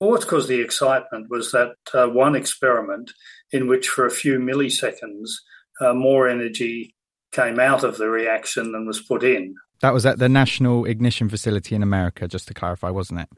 Well, 0.00 0.10
what 0.10 0.26
caused 0.26 0.48
the 0.48 0.60
excitement 0.60 1.28
was 1.28 1.52
that 1.52 1.74
uh, 1.92 2.06
one 2.06 2.34
experiment 2.34 3.12
in 3.52 3.68
which, 3.68 3.88
for 3.88 4.06
a 4.06 4.10
few 4.10 4.38
milliseconds, 4.38 5.30
uh, 5.80 5.92
more 5.92 6.28
energy 6.28 6.94
came 7.30 7.60
out 7.60 7.84
of 7.84 7.98
the 7.98 8.08
reaction 8.08 8.72
than 8.72 8.86
was 8.86 9.00
put 9.00 9.22
in. 9.22 9.54
That 9.80 9.92
was 9.92 10.06
at 10.06 10.18
the 10.18 10.28
National 10.28 10.84
Ignition 10.84 11.28
Facility 11.28 11.74
in 11.74 11.82
America, 11.82 12.28
just 12.28 12.48
to 12.48 12.54
clarify, 12.54 12.90
wasn't 12.90 13.20
it? 13.20 13.28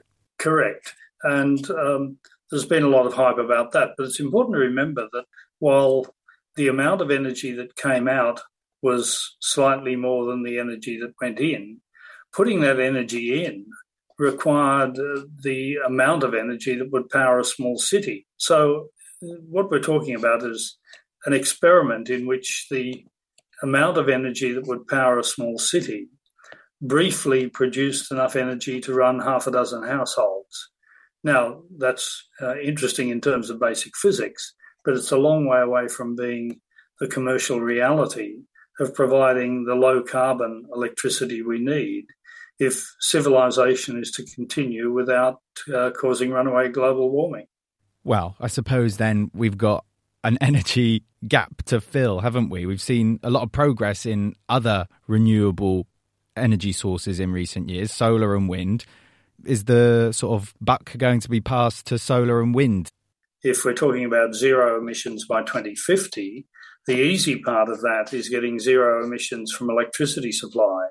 Correct. 0.45 0.93
And 1.23 1.71
um, 1.71 2.19
there's 2.51 2.67
been 2.67 2.83
a 2.83 2.89
lot 2.89 3.07
of 3.07 3.15
hype 3.15 3.39
about 3.39 3.73
that. 3.73 3.93
But 3.97 4.05
it's 4.05 4.21
important 4.21 4.57
to 4.57 4.61
remember 4.61 5.09
that 5.15 5.25
while 5.59 6.15
the 6.57 6.69
amount 6.69 7.01
of 7.01 7.11
energy 7.11 7.53
that 7.53 7.77
came 7.77 8.09
out 8.09 8.43
was 8.83 9.37
slightly 9.41 9.97
more 9.97 10.27
than 10.27 10.43
the 10.43 10.59
energy 10.59 11.01
that 11.01 11.15
went 11.19 11.41
in, 11.41 11.81
putting 12.31 12.61
that 12.61 12.79
energy 12.79 13.43
in 13.43 13.65
required 14.19 14.99
uh, 14.99 15.23
the 15.43 15.77
amount 15.87 16.23
of 16.23 16.35
energy 16.35 16.77
that 16.77 16.93
would 16.93 17.09
power 17.09 17.39
a 17.41 17.45
small 17.45 17.79
city. 17.79 18.27
So, 18.37 18.89
what 19.21 19.71
we're 19.71 19.81
talking 19.81 20.15
about 20.15 20.45
is 20.45 20.77
an 21.25 21.33
experiment 21.33 22.11
in 22.11 22.27
which 22.27 22.67
the 22.71 23.07
amount 23.63 23.97
of 23.97 24.11
energy 24.11 24.53
that 24.53 24.67
would 24.67 24.87
power 24.89 25.19
a 25.19 25.25
small 25.25 25.57
city 25.57 26.09
briefly 26.85 27.49
produced 27.49 28.13
enough 28.13 28.37
energy 28.37 28.81
to 28.83 28.95
run 28.95 29.19
half 29.19 29.47
a 29.47 29.51
dozen 29.51 29.83
households. 29.83 30.71
Now, 31.23 31.63
that's 31.79 32.29
uh, 32.43 32.59
interesting 32.59 33.09
in 33.09 33.21
terms 33.21 33.49
of 33.49 33.59
basic 33.59 33.97
physics, 33.97 34.53
but 34.85 34.95
it's 34.95 35.11
a 35.11 35.17
long 35.17 35.49
way 35.49 35.61
away 35.61 35.89
from 35.89 36.15
being 36.15 36.61
the 37.01 37.09
commercial 37.09 37.61
reality 37.61 38.43
of 38.79 38.95
providing 38.95 39.65
the 39.65 39.75
low 39.75 40.03
carbon 40.03 40.67
electricity 40.75 41.41
we 41.41 41.59
need 41.59 42.05
if 42.59 42.95
civilization 43.01 43.99
is 43.99 44.11
to 44.13 44.25
continue 44.35 44.93
without 44.93 45.41
uh, 45.75 45.91
causing 45.99 46.31
runaway 46.31 46.69
global 46.69 47.11
warming. 47.11 47.47
Well, 48.05 48.37
I 48.39 48.49
suppose 48.49 48.99
then 48.99 49.31
we've 49.33 49.57
got 49.57 49.85
an 50.23 50.37
energy 50.41 51.05
gap 51.27 51.63
to 51.65 51.81
fill, 51.81 52.21
haven't 52.21 52.51
we? 52.51 52.67
We've 52.67 52.81
seen 52.81 53.19
a 53.23 53.31
lot 53.31 53.43
of 53.43 53.53
progress 53.53 54.05
in 54.05 54.35
other 54.49 54.87
renewable 55.07 55.87
energy 56.37 56.73
sources 56.73 57.21
in 57.21 57.33
recent 57.33 57.69
years, 57.69 57.93
solar 57.93 58.35
and 58.35 58.49
wind. 58.49 58.85
Is 59.45 59.65
the 59.65 60.13
sort 60.13 60.41
of 60.41 60.55
buck 60.61 60.97
going 60.97 61.21
to 61.21 61.29
be 61.29 61.41
passed 61.41 61.87
to 61.87 61.99
solar 61.99 62.41
and 62.41 62.55
wind? 62.55 62.91
If 63.43 63.65
we're 63.65 63.75
talking 63.75 64.05
about 64.05 64.35
zero 64.35 64.79
emissions 64.79 65.27
by 65.27 65.43
2050, 65.43 66.47
the 66.87 66.97
easy 66.97 67.41
part 67.41 67.69
of 67.69 67.81
that 67.81 68.13
is 68.13 68.29
getting 68.29 68.59
zero 68.59 69.05
emissions 69.05 69.53
from 69.53 69.71
electricity 69.71 70.33
supply. 70.33 70.89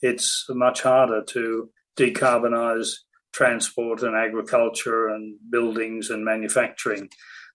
It's 0.00 0.44
much 0.50 0.82
harder 0.82 1.22
to 1.28 1.70
decarbonize 1.98 2.88
transport 3.32 4.02
and 4.02 4.14
agriculture 4.14 5.08
and 5.08 5.36
buildings 5.50 6.10
and 6.10 6.24
manufacturing. 6.24 7.08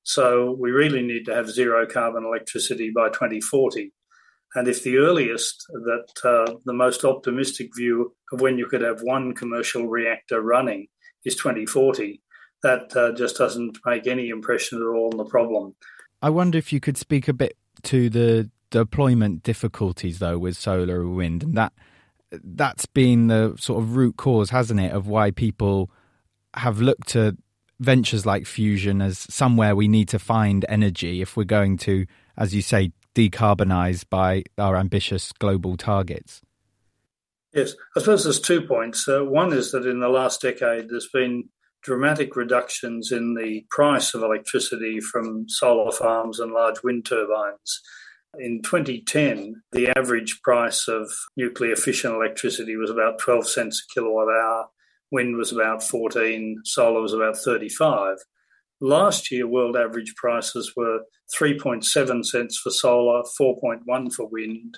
So 0.04 0.56
we 0.60 0.72
really 0.72 1.02
need 1.02 1.26
to 1.26 1.36
have 1.36 1.50
zero 1.50 1.86
carbon 1.86 2.26
electricity 2.26 2.92
by 2.94 3.10
2040. 3.10 3.92
And 4.56 4.68
if 4.68 4.84
the 4.84 4.98
earliest, 4.98 5.66
that 5.70 6.08
uh, 6.24 6.56
the 6.66 6.74
most 6.74 7.06
optimistic 7.06 7.70
view 7.76 8.16
of 8.32 8.42
when 8.42 8.58
you 8.58 8.66
could 8.66 8.82
have 8.82 9.02
one 9.02 9.34
commercial 9.36 9.88
reactor 9.88 10.42
running 10.42 10.88
is 11.24 11.36
2040, 11.36 12.22
that 12.64 12.96
uh, 12.96 13.12
just 13.14 13.38
doesn't 13.38 13.78
make 13.86 14.08
any 14.08 14.30
impression 14.30 14.80
at 14.80 14.86
all 14.86 15.10
on 15.12 15.18
the 15.18 15.26
problem. 15.26 15.76
I 16.22 16.30
wonder 16.30 16.58
if 16.58 16.74
you 16.74 16.80
could 16.80 16.98
speak 16.98 17.28
a 17.28 17.34
bit 17.34 17.58
to 17.84 18.10
the 18.10 18.50
deployment 18.72 19.44
difficulties, 19.44 20.20
though, 20.20 20.38
with 20.38 20.58
solar 20.58 21.02
and 21.02 21.16
wind, 21.16 21.44
and 21.44 21.56
that 21.56 21.74
that's 22.32 22.86
been 22.86 23.28
the 23.28 23.56
sort 23.58 23.82
of 23.82 23.96
root 23.96 24.18
cause, 24.18 24.50
hasn't 24.50 24.80
it, 24.80 24.92
of 24.92 25.08
why 25.08 25.32
people 25.32 25.90
have 26.56 26.80
looked 26.80 27.08
to 27.10 27.38
ventures 27.80 28.26
like 28.26 28.46
fusion 28.46 29.02
as 29.02 29.20
somewhere 29.34 29.76
we 29.76 29.88
need 29.88 30.10
to 30.10 30.20
find 30.20 30.66
energy 30.68 31.22
if 31.22 31.38
we're 31.38 31.44
going 31.44 31.78
to, 31.78 32.06
as 32.38 32.54
you 32.54 32.62
say, 32.62 32.92
decarbonize 33.20 34.06
by 34.10 34.44
our 34.58 34.78
ambitious 34.78 35.34
global 35.34 35.76
targets? 35.76 36.42
Yes, 37.54 37.74
I 37.96 38.00
suppose 38.00 38.24
there's 38.24 38.40
two 38.40 38.62
points. 38.62 39.08
Uh, 39.08 39.26
one 39.26 39.52
is 39.52 39.72
that 39.72 39.86
in 39.86 40.00
the 40.00 40.08
last 40.08 40.42
decade, 40.42 40.90
there's 40.90 41.10
been 41.12 41.50
dramatic 41.82 42.36
reductions 42.36 43.12
in 43.12 43.34
the 43.34 43.66
price 43.70 44.14
of 44.14 44.22
electricity 44.22 45.00
from 45.00 45.50
solar 45.50 45.92
farms 45.92 46.40
and 46.40 46.54
large 46.54 46.82
wind 46.84 47.06
turbines. 47.06 47.82
In 48.38 48.62
2010, 48.62 49.64
the 49.72 49.90
average 49.98 50.40
price 50.44 50.88
of 50.88 51.12
nuclear 51.36 51.76
fission 51.76 52.14
electricity 52.14 52.76
was 52.76 52.92
about 52.92 53.18
12 53.18 53.50
cents 53.50 53.84
a 53.84 53.94
kilowatt 53.94 54.28
hour. 54.28 54.68
Wind 55.12 55.36
was 55.36 55.52
about 55.52 55.82
14, 55.82 56.62
solar 56.64 57.02
was 57.02 57.14
about 57.14 57.36
35. 57.38 58.18
Last 58.82 59.32
year, 59.32 59.46
world 59.46 59.76
average 59.76 60.16
prices 60.16 60.74
were 60.76 61.02
3.7 61.38 62.26
cents 62.26 62.58
for 62.58 62.70
solar, 62.70 63.24
4.1 63.40 64.14
for 64.14 64.28
wind, 64.28 64.78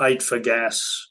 8 0.00 0.22
for 0.22 0.38
gas, 0.38 1.08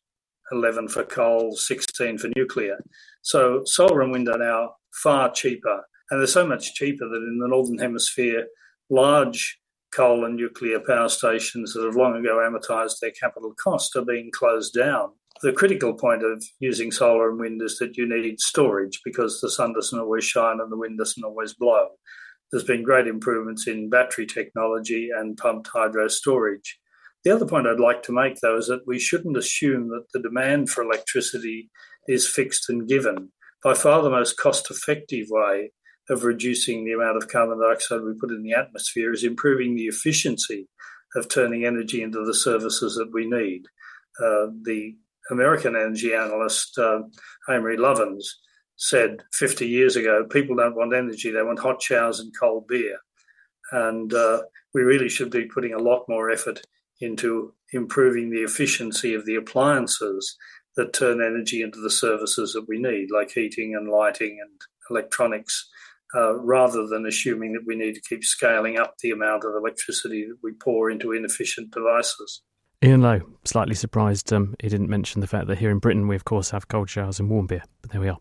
11 0.51 0.89
for 0.89 1.03
coal, 1.03 1.55
16 1.55 2.17
for 2.17 2.29
nuclear. 2.36 2.77
So 3.21 3.63
solar 3.65 4.01
and 4.01 4.12
wind 4.12 4.29
are 4.29 4.38
now 4.38 4.75
far 5.03 5.31
cheaper. 5.31 5.83
And 6.12 6.19
they're 6.19 6.27
so 6.27 6.48
much 6.48 6.74
cheaper 6.74 7.07
that 7.07 7.15
in 7.15 7.39
the 7.39 7.48
Northern 7.48 7.77
Hemisphere, 7.77 8.48
large 8.89 9.59
coal 9.91 10.25
and 10.25 10.36
nuclear 10.36 10.79
power 10.79 11.09
stations 11.09 11.74
that 11.74 11.83
have 11.83 11.95
long 11.95 12.15
ago 12.15 12.38
amortized 12.38 13.00
their 13.00 13.12
capital 13.12 13.53
cost 13.62 13.95
are 13.95 14.05
being 14.05 14.31
closed 14.31 14.74
down. 14.74 15.09
The 15.41 15.53
critical 15.53 15.93
point 15.93 16.24
of 16.24 16.43
using 16.60 16.91
solar 16.91 17.29
and 17.29 17.39
wind 17.39 17.62
is 17.62 17.77
that 17.77 17.96
you 17.96 18.08
need 18.08 18.41
storage 18.41 19.00
because 19.05 19.39
the 19.39 19.50
sun 19.50 19.74
doesn't 19.74 19.98
always 19.98 20.25
shine 20.25 20.60
and 20.60 20.69
the 20.69 20.77
wind 20.77 20.98
doesn't 20.98 21.24
always 21.24 21.53
blow. 21.53 21.88
There's 22.51 22.65
been 22.65 22.84
great 22.84 23.08
improvements 23.08 23.67
in 23.67 23.89
battery 23.89 24.25
technology 24.25 25.10
and 25.15 25.38
pumped 25.38 25.67
hydro 25.67 26.10
storage. 26.10 26.77
The 27.24 27.31
other 27.31 27.46
point 27.46 27.67
I'd 27.67 27.79
like 27.79 28.03
to 28.03 28.12
make, 28.12 28.38
though, 28.41 28.58
is 28.58 28.67
that 28.67 28.88
we 28.88 29.00
shouldn't 29.00 29.38
assume 29.38 29.89
that 29.89 30.05
the 30.13 30.22
demand 30.22 30.69
for 30.69 30.84
electricity 30.84 31.69
is 32.08 32.27
fixed 32.27 32.69
and 32.69 32.88
given. 32.88 33.31
By 33.63 33.75
far 33.75 34.01
the 34.01 34.10
most 34.10 34.38
cost 34.38 34.69
effective 34.72 35.27
way 35.29 35.72
of 36.10 36.24
reducing 36.24 36.84
the 36.84 36.93
amount 36.93 37.17
of 37.17 37.27
carbon 37.27 37.60
dioxide 37.62 38.01
we 38.01 38.13
put 38.19 38.31
in 38.31 38.43
the 38.43 38.53
atmosphere 38.53 39.13
is 39.13 39.24
improving 39.24 39.75
the 39.75 39.88
efficiency 39.88 40.67
of 41.15 41.29
turning 41.29 41.65
energy 41.65 42.01
into 42.01 42.25
the 42.25 42.34
services 42.34 42.96
that 42.96 43.12
we 43.13 43.25
need. 43.25 43.65
Uh, 44.19 44.48
the 44.63 44.96
American 45.29 45.75
energy 45.75 46.13
analyst 46.13 46.77
uh, 46.77 47.01
Amory 47.48 47.77
Lovins 47.77 48.25
said 48.75 49.17
50 49.33 49.67
years 49.67 49.95
ago, 49.95 50.25
people 50.29 50.55
don't 50.55 50.75
want 50.75 50.95
energy, 50.95 51.31
they 51.31 51.43
want 51.43 51.59
hot 51.59 51.81
showers 51.81 52.19
and 52.19 52.31
cold 52.39 52.67
beer. 52.67 52.98
And 53.71 54.13
uh, 54.13 54.43
we 54.74 54.81
really 54.81 55.09
should 55.09 55.29
be 55.29 55.45
putting 55.45 55.74
a 55.74 55.81
lot 55.81 56.05
more 56.07 56.31
effort 56.31 56.62
into 57.01 57.53
improving 57.74 58.29
the 58.29 58.41
efficiency 58.41 59.13
of 59.13 59.25
the 59.25 59.36
appliances 59.36 60.36
that 60.75 60.93
turn 60.93 61.21
energy 61.21 61.62
into 61.62 61.79
the 61.81 61.89
services 61.89 62.53
that 62.53 62.67
we 62.67 62.79
need, 62.79 63.09
like 63.12 63.31
heating 63.31 63.75
and 63.75 63.89
lighting 63.89 64.39
and 64.41 64.62
electronics, 64.89 65.69
uh, 66.15 66.36
rather 66.39 66.88
than 66.88 67.05
assuming 67.05 67.53
that 67.53 67.65
we 67.67 67.75
need 67.75 67.95
to 67.95 68.01
keep 68.01 68.24
scaling 68.24 68.77
up 68.77 68.95
the 69.01 69.12
amount 69.12 69.43
of 69.43 69.53
electricity 69.55 70.25
that 70.25 70.38
we 70.41 70.51
pour 70.53 70.89
into 70.89 71.12
inefficient 71.12 71.71
devices. 71.71 72.41
Ian 72.83 73.01
Lowe, 73.01 73.21
slightly 73.43 73.75
surprised 73.75 74.31
um, 74.31 74.55
he 74.62 74.69
didn't 74.69 74.89
mention 74.89 75.19
the 75.19 75.27
fact 75.27 75.48
that 75.48 75.57
here 75.57 75.69
in 75.69 75.79
Britain 75.79 76.07
we, 76.07 76.15
of 76.15 76.24
course, 76.24 76.51
have 76.51 76.69
cold 76.69 76.89
showers 76.89 77.19
and 77.19 77.29
warm 77.29 77.45
beer, 77.45 77.63
but 77.81 77.91
there 77.91 78.00
we 78.00 78.07
are. 78.07 78.19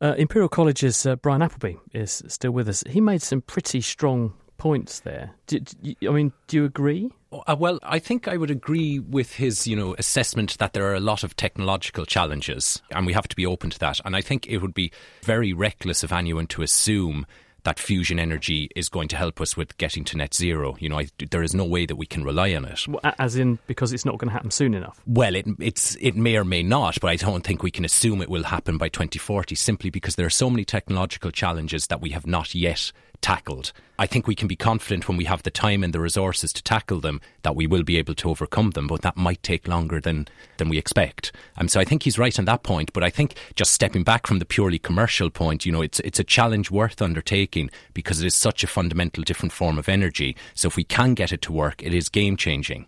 Uh, 0.00 0.14
Imperial 0.18 0.48
College's 0.48 1.06
uh, 1.06 1.14
Brian 1.14 1.40
Appelbe 1.40 1.78
is 1.92 2.24
still 2.26 2.50
with 2.50 2.68
us. 2.68 2.82
He 2.88 3.00
made 3.00 3.22
some 3.22 3.40
pretty 3.42 3.80
strong 3.80 4.34
points 4.58 5.00
there. 5.00 5.30
Do, 5.46 5.60
do, 5.60 5.94
I 6.08 6.12
mean, 6.12 6.32
do 6.48 6.56
you 6.56 6.64
agree? 6.64 7.12
Uh, 7.32 7.56
well, 7.56 7.78
I 7.84 8.00
think 8.00 8.26
I 8.26 8.36
would 8.36 8.50
agree 8.50 8.98
with 8.98 9.34
his, 9.34 9.68
you 9.68 9.76
know, 9.76 9.94
assessment 9.98 10.58
that 10.58 10.72
there 10.72 10.84
are 10.86 10.94
a 10.94 11.00
lot 11.00 11.22
of 11.22 11.36
technological 11.36 12.04
challenges, 12.04 12.82
and 12.90 13.06
we 13.06 13.12
have 13.12 13.28
to 13.28 13.36
be 13.36 13.46
open 13.46 13.70
to 13.70 13.78
that. 13.78 14.00
And 14.04 14.16
I 14.16 14.20
think 14.20 14.48
it 14.48 14.58
would 14.58 14.74
be 14.74 14.90
very 15.22 15.52
reckless 15.52 16.02
of 16.02 16.12
anyone 16.12 16.48
to 16.48 16.62
assume 16.62 17.24
that 17.64 17.78
fusion 17.78 18.18
energy 18.18 18.70
is 18.74 18.88
going 18.88 19.08
to 19.08 19.16
help 19.16 19.40
us 19.40 19.56
with 19.56 19.76
getting 19.78 20.04
to 20.04 20.16
net 20.16 20.34
zero. 20.34 20.76
You 20.80 20.88
know, 20.88 20.98
I, 20.98 21.08
there 21.30 21.42
is 21.42 21.54
no 21.54 21.64
way 21.64 21.86
that 21.86 21.96
we 21.96 22.06
can 22.06 22.24
rely 22.24 22.54
on 22.54 22.64
it. 22.64 22.80
As 23.18 23.36
in, 23.36 23.58
because 23.66 23.92
it's 23.92 24.04
not 24.04 24.18
going 24.18 24.28
to 24.28 24.32
happen 24.32 24.50
soon 24.50 24.74
enough. 24.74 25.00
Well, 25.06 25.34
it, 25.34 25.46
it's 25.58 25.96
it 26.00 26.16
may 26.16 26.36
or 26.36 26.44
may 26.44 26.62
not, 26.62 27.00
but 27.00 27.08
I 27.08 27.16
don't 27.16 27.44
think 27.44 27.62
we 27.62 27.70
can 27.70 27.84
assume 27.84 28.22
it 28.22 28.28
will 28.28 28.44
happen 28.44 28.78
by 28.78 28.88
2040 28.88 29.54
simply 29.54 29.90
because 29.90 30.16
there 30.16 30.26
are 30.26 30.30
so 30.30 30.50
many 30.50 30.64
technological 30.64 31.30
challenges 31.30 31.86
that 31.88 32.00
we 32.00 32.10
have 32.10 32.26
not 32.26 32.54
yet 32.54 32.92
tackled. 33.22 33.72
I 33.98 34.06
think 34.06 34.26
we 34.26 34.34
can 34.34 34.48
be 34.48 34.56
confident 34.56 35.08
when 35.08 35.16
we 35.16 35.24
have 35.24 35.42
the 35.42 35.50
time 35.50 35.82
and 35.82 35.94
the 35.94 36.00
resources 36.00 36.52
to 36.52 36.62
tackle 36.62 37.00
them 37.00 37.20
that 37.42 37.56
we 37.56 37.66
will 37.66 37.84
be 37.84 37.96
able 37.96 38.14
to 38.16 38.28
overcome 38.28 38.70
them, 38.70 38.88
but 38.88 39.02
that 39.02 39.16
might 39.16 39.42
take 39.42 39.68
longer 39.68 40.00
than, 40.00 40.28
than 40.58 40.68
we 40.68 40.76
expect. 40.76 41.32
Um, 41.56 41.68
so 41.68 41.80
I 41.80 41.84
think 41.84 42.02
he's 42.02 42.18
right 42.18 42.36
on 42.38 42.44
that 42.46 42.62
point, 42.64 42.92
but 42.92 43.04
I 43.04 43.10
think 43.10 43.34
just 43.54 43.72
stepping 43.72 44.02
back 44.02 44.26
from 44.26 44.40
the 44.40 44.44
purely 44.44 44.78
commercial 44.78 45.30
point, 45.30 45.64
you 45.64 45.72
know, 45.72 45.82
it's, 45.82 46.00
it's 46.00 46.20
a 46.20 46.24
challenge 46.24 46.70
worth 46.70 47.00
undertaking 47.00 47.70
because 47.94 48.20
it 48.20 48.26
is 48.26 48.34
such 48.34 48.64
a 48.64 48.66
fundamental 48.66 49.22
different 49.22 49.52
form 49.52 49.78
of 49.78 49.88
energy. 49.88 50.36
So 50.54 50.68
if 50.68 50.76
we 50.76 50.84
can 50.84 51.14
get 51.14 51.32
it 51.32 51.42
to 51.42 51.52
work, 51.52 51.82
it 51.82 51.94
is 51.94 52.08
game 52.08 52.36
changing. 52.36 52.86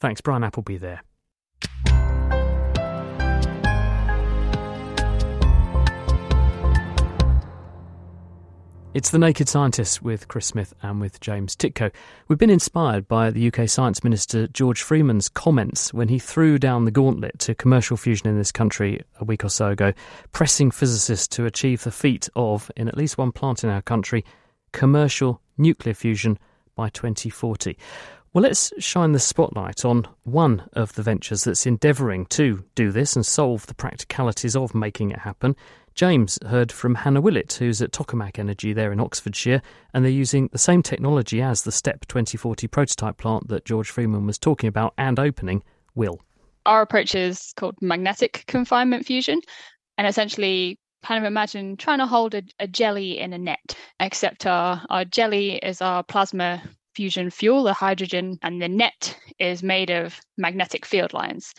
Thanks, 0.00 0.20
Brian 0.20 0.42
Appelbe 0.42 0.78
there. 0.78 1.02
It's 8.96 9.10
The 9.10 9.18
Naked 9.18 9.46
Scientists 9.46 10.00
with 10.00 10.26
Chris 10.26 10.46
Smith 10.46 10.72
and 10.80 11.02
with 11.02 11.20
James 11.20 11.54
Tytko. 11.54 11.92
We've 12.28 12.38
been 12.38 12.48
inspired 12.48 13.06
by 13.06 13.30
the 13.30 13.48
UK 13.48 13.68
Science 13.68 14.02
Minister 14.02 14.46
George 14.46 14.80
Freeman's 14.80 15.28
comments 15.28 15.92
when 15.92 16.08
he 16.08 16.18
threw 16.18 16.58
down 16.58 16.86
the 16.86 16.90
gauntlet 16.90 17.38
to 17.40 17.54
commercial 17.54 17.98
fusion 17.98 18.26
in 18.26 18.38
this 18.38 18.50
country 18.50 19.02
a 19.20 19.24
week 19.26 19.44
or 19.44 19.50
so 19.50 19.68
ago, 19.68 19.92
pressing 20.32 20.70
physicists 20.70 21.28
to 21.28 21.44
achieve 21.44 21.84
the 21.84 21.90
feat 21.90 22.30
of, 22.36 22.70
in 22.74 22.88
at 22.88 22.96
least 22.96 23.18
one 23.18 23.32
plant 23.32 23.62
in 23.64 23.68
our 23.68 23.82
country, 23.82 24.24
commercial 24.72 25.42
nuclear 25.58 25.92
fusion 25.92 26.38
by 26.74 26.88
2040. 26.88 27.76
Well, 28.32 28.44
let's 28.44 28.72
shine 28.78 29.12
the 29.12 29.18
spotlight 29.18 29.84
on 29.84 30.08
one 30.24 30.70
of 30.72 30.94
the 30.94 31.02
ventures 31.02 31.44
that's 31.44 31.66
endeavouring 31.66 32.24
to 32.26 32.64
do 32.74 32.92
this 32.92 33.14
and 33.14 33.26
solve 33.26 33.66
the 33.66 33.74
practicalities 33.74 34.56
of 34.56 34.74
making 34.74 35.10
it 35.10 35.18
happen. 35.18 35.54
James 35.96 36.38
heard 36.46 36.70
from 36.70 36.94
Hannah 36.94 37.22
Willett, 37.22 37.54
who's 37.54 37.80
at 37.80 37.90
Tokamak 37.90 38.38
Energy 38.38 38.74
there 38.74 38.92
in 38.92 39.00
Oxfordshire, 39.00 39.62
and 39.94 40.04
they're 40.04 40.12
using 40.12 40.50
the 40.52 40.58
same 40.58 40.82
technology 40.82 41.40
as 41.40 41.62
the 41.62 41.72
STEP 41.72 42.06
2040 42.06 42.68
prototype 42.68 43.16
plant 43.16 43.48
that 43.48 43.64
George 43.64 43.88
Freeman 43.88 44.26
was 44.26 44.38
talking 44.38 44.68
about 44.68 44.92
and 44.98 45.18
opening 45.18 45.62
will. 45.94 46.20
Our 46.66 46.82
approach 46.82 47.14
is 47.14 47.54
called 47.56 47.76
magnetic 47.80 48.44
confinement 48.46 49.06
fusion, 49.06 49.40
and 49.96 50.06
essentially 50.06 50.78
kind 51.02 51.24
of 51.24 51.26
imagine 51.26 51.78
trying 51.78 52.00
to 52.00 52.06
hold 52.06 52.34
a, 52.34 52.42
a 52.60 52.68
jelly 52.68 53.18
in 53.18 53.32
a 53.32 53.38
net, 53.38 53.74
except 53.98 54.44
our, 54.44 54.82
our 54.90 55.06
jelly 55.06 55.56
is 55.56 55.80
our 55.80 56.02
plasma 56.02 56.62
fusion 56.94 57.30
fuel, 57.30 57.62
the 57.62 57.72
hydrogen, 57.72 58.38
and 58.42 58.60
the 58.60 58.68
net 58.68 59.18
is 59.38 59.62
made 59.62 59.88
of 59.88 60.20
magnetic 60.36 60.84
field 60.84 61.14
lines. 61.14 61.54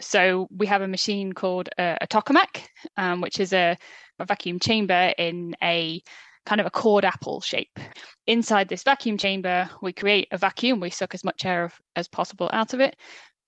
So 0.00 0.48
we 0.50 0.66
have 0.66 0.82
a 0.82 0.88
machine 0.88 1.32
called 1.32 1.68
a, 1.78 1.98
a 2.00 2.06
tokamak, 2.06 2.66
um, 2.96 3.20
which 3.20 3.38
is 3.40 3.52
a, 3.52 3.76
a 4.18 4.24
vacuum 4.24 4.58
chamber 4.58 5.12
in 5.18 5.54
a 5.62 6.02
kind 6.46 6.60
of 6.60 6.66
a 6.66 6.70
cored 6.70 7.04
apple 7.04 7.40
shape. 7.40 7.78
Inside 8.26 8.68
this 8.68 8.82
vacuum 8.82 9.18
chamber, 9.18 9.68
we 9.82 9.92
create 9.92 10.28
a 10.32 10.38
vacuum. 10.38 10.80
We 10.80 10.90
suck 10.90 11.14
as 11.14 11.24
much 11.24 11.44
air 11.44 11.70
as 11.96 12.08
possible 12.08 12.48
out 12.52 12.74
of 12.74 12.80
it, 12.80 12.96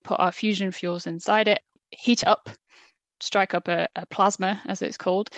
put 0.03 0.19
our 0.19 0.31
fusion 0.31 0.71
fuels 0.71 1.07
inside 1.07 1.47
it, 1.47 1.61
heat 1.91 2.25
up, 2.25 2.49
strike 3.19 3.53
up 3.53 3.67
a, 3.67 3.87
a 3.95 4.05
plasma, 4.05 4.61
as 4.67 4.81
it's 4.81 4.97
called, 4.97 5.29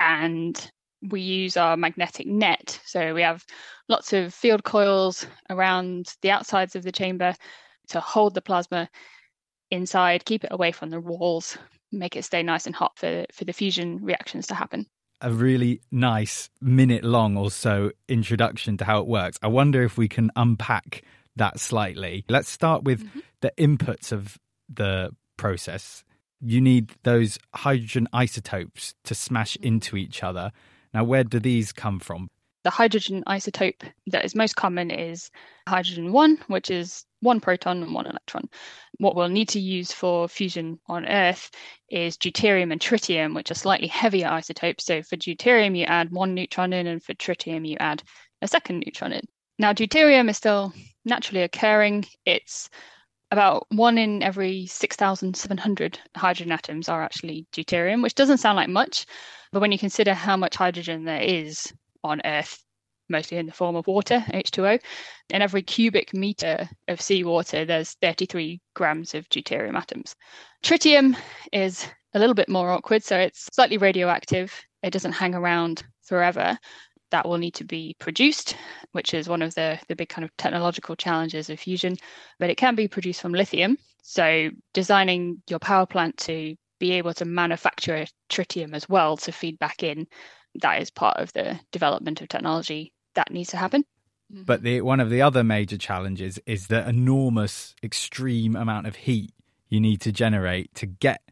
and 0.00 0.70
we 1.10 1.20
use 1.20 1.56
our 1.56 1.76
magnetic 1.76 2.26
net. 2.26 2.80
So 2.84 3.14
we 3.14 3.22
have 3.22 3.44
lots 3.88 4.12
of 4.12 4.34
field 4.34 4.64
coils 4.64 5.26
around 5.50 6.14
the 6.22 6.30
outsides 6.30 6.74
of 6.74 6.82
the 6.82 6.92
chamber 6.92 7.34
to 7.88 8.00
hold 8.00 8.34
the 8.34 8.42
plasma 8.42 8.88
inside, 9.70 10.24
keep 10.24 10.44
it 10.44 10.52
away 10.52 10.72
from 10.72 10.90
the 10.90 11.00
walls, 11.00 11.58
make 11.92 12.16
it 12.16 12.24
stay 12.24 12.42
nice 12.42 12.66
and 12.66 12.74
hot 12.74 12.98
for, 12.98 13.26
for 13.32 13.44
the 13.44 13.52
fusion 13.52 14.04
reactions 14.04 14.46
to 14.48 14.54
happen. 14.54 14.86
A 15.20 15.32
really 15.32 15.80
nice 15.90 16.50
minute 16.60 17.02
long 17.02 17.36
or 17.38 17.50
so 17.50 17.90
introduction 18.08 18.76
to 18.76 18.84
how 18.84 19.00
it 19.00 19.06
works. 19.06 19.38
I 19.42 19.48
wonder 19.48 19.82
if 19.82 19.96
we 19.96 20.08
can 20.08 20.30
unpack 20.36 21.02
that 21.36 21.58
slightly. 21.58 22.24
Let's 22.28 22.50
start 22.50 22.84
with 22.84 23.02
mm-hmm. 23.02 23.20
the 23.40 23.52
inputs 23.58 24.12
of 24.12 24.38
the 24.68 25.10
process. 25.38 26.04
You 26.40 26.60
need 26.60 26.92
those 27.02 27.38
hydrogen 27.54 28.08
isotopes 28.12 28.94
to 29.04 29.14
smash 29.14 29.56
mm-hmm. 29.56 29.68
into 29.68 29.96
each 29.96 30.22
other. 30.22 30.52
Now, 30.92 31.04
where 31.04 31.24
do 31.24 31.40
these 31.40 31.72
come 31.72 31.98
from? 31.98 32.28
The 32.64 32.70
hydrogen 32.70 33.22
isotope 33.26 33.90
that 34.08 34.24
is 34.24 34.34
most 34.34 34.56
common 34.56 34.90
is 34.90 35.30
hydrogen 35.68 36.12
1, 36.12 36.38
which 36.48 36.70
is 36.70 37.05
one 37.20 37.40
proton 37.40 37.82
and 37.82 37.94
one 37.94 38.06
electron. 38.06 38.48
What 38.98 39.16
we'll 39.16 39.28
need 39.28 39.48
to 39.50 39.60
use 39.60 39.92
for 39.92 40.28
fusion 40.28 40.78
on 40.86 41.06
Earth 41.06 41.50
is 41.90 42.16
deuterium 42.16 42.72
and 42.72 42.80
tritium, 42.80 43.34
which 43.34 43.50
are 43.50 43.54
slightly 43.54 43.88
heavier 43.88 44.28
isotopes. 44.28 44.84
So 44.84 45.02
for 45.02 45.16
deuterium, 45.16 45.76
you 45.76 45.84
add 45.84 46.10
one 46.10 46.34
neutron 46.34 46.72
in, 46.72 46.86
and 46.86 47.02
for 47.02 47.14
tritium, 47.14 47.66
you 47.66 47.76
add 47.78 48.02
a 48.42 48.48
second 48.48 48.84
neutron 48.84 49.12
in. 49.12 49.22
Now, 49.58 49.72
deuterium 49.72 50.28
is 50.28 50.36
still 50.36 50.72
naturally 51.04 51.42
occurring. 51.42 52.04
It's 52.24 52.68
about 53.30 53.66
one 53.70 53.98
in 53.98 54.22
every 54.22 54.66
6,700 54.66 55.98
hydrogen 56.14 56.52
atoms 56.52 56.88
are 56.88 57.02
actually 57.02 57.46
deuterium, 57.52 58.02
which 58.02 58.14
doesn't 58.14 58.38
sound 58.38 58.56
like 58.56 58.68
much. 58.68 59.06
But 59.52 59.60
when 59.60 59.72
you 59.72 59.78
consider 59.78 60.14
how 60.14 60.36
much 60.36 60.56
hydrogen 60.56 61.04
there 61.04 61.22
is 61.22 61.72
on 62.04 62.20
Earth, 62.24 62.62
mostly 63.08 63.38
in 63.38 63.46
the 63.46 63.52
form 63.52 63.76
of 63.76 63.86
water, 63.86 64.24
H2O. 64.32 64.80
In 65.30 65.42
every 65.42 65.62
cubic 65.62 66.14
meter 66.14 66.68
of 66.88 67.00
seawater, 67.00 67.64
there's 67.64 67.96
33 68.02 68.60
grams 68.74 69.14
of 69.14 69.28
deuterium 69.28 69.76
atoms. 69.76 70.14
Tritium 70.62 71.16
is 71.52 71.86
a 72.14 72.18
little 72.18 72.34
bit 72.34 72.48
more 72.48 72.70
awkward, 72.70 73.02
so 73.02 73.16
it's 73.18 73.48
slightly 73.52 73.78
radioactive. 73.78 74.52
It 74.82 74.92
doesn't 74.92 75.12
hang 75.12 75.34
around 75.34 75.84
forever. 76.02 76.58
That 77.10 77.28
will 77.28 77.38
need 77.38 77.54
to 77.54 77.64
be 77.64 77.94
produced, 77.98 78.56
which 78.92 79.14
is 79.14 79.28
one 79.28 79.42
of 79.42 79.54
the, 79.54 79.78
the 79.88 79.96
big 79.96 80.08
kind 80.08 80.24
of 80.24 80.36
technological 80.36 80.96
challenges 80.96 81.50
of 81.50 81.60
fusion. 81.60 81.96
But 82.38 82.50
it 82.50 82.56
can 82.56 82.74
be 82.74 82.88
produced 82.88 83.20
from 83.20 83.32
lithium. 83.32 83.78
So 84.02 84.50
designing 84.74 85.42
your 85.48 85.58
power 85.58 85.86
plant 85.86 86.16
to 86.18 86.56
be 86.78 86.92
able 86.92 87.14
to 87.14 87.24
manufacture 87.24 88.06
tritium 88.28 88.74
as 88.74 88.88
well 88.88 89.16
to 89.16 89.32
feed 89.32 89.58
back 89.58 89.82
in 89.82 90.06
that 90.62 90.80
is 90.80 90.90
part 90.90 91.18
of 91.18 91.32
the 91.32 91.58
development 91.72 92.20
of 92.20 92.28
technology 92.28 92.92
that 93.16 93.30
needs 93.30 93.50
to 93.50 93.56
happen. 93.56 93.84
Mm-hmm. 94.32 94.44
But 94.44 94.62
the, 94.62 94.80
one 94.80 95.00
of 95.00 95.10
the 95.10 95.22
other 95.22 95.44
major 95.44 95.76
challenges 95.76 96.38
is 96.46 96.68
the 96.68 96.88
enormous, 96.88 97.74
extreme 97.82 98.56
amount 98.56 98.86
of 98.86 98.96
heat 98.96 99.32
you 99.68 99.80
need 99.80 100.00
to 100.02 100.12
generate 100.12 100.74
to 100.76 100.86
get 100.86 101.22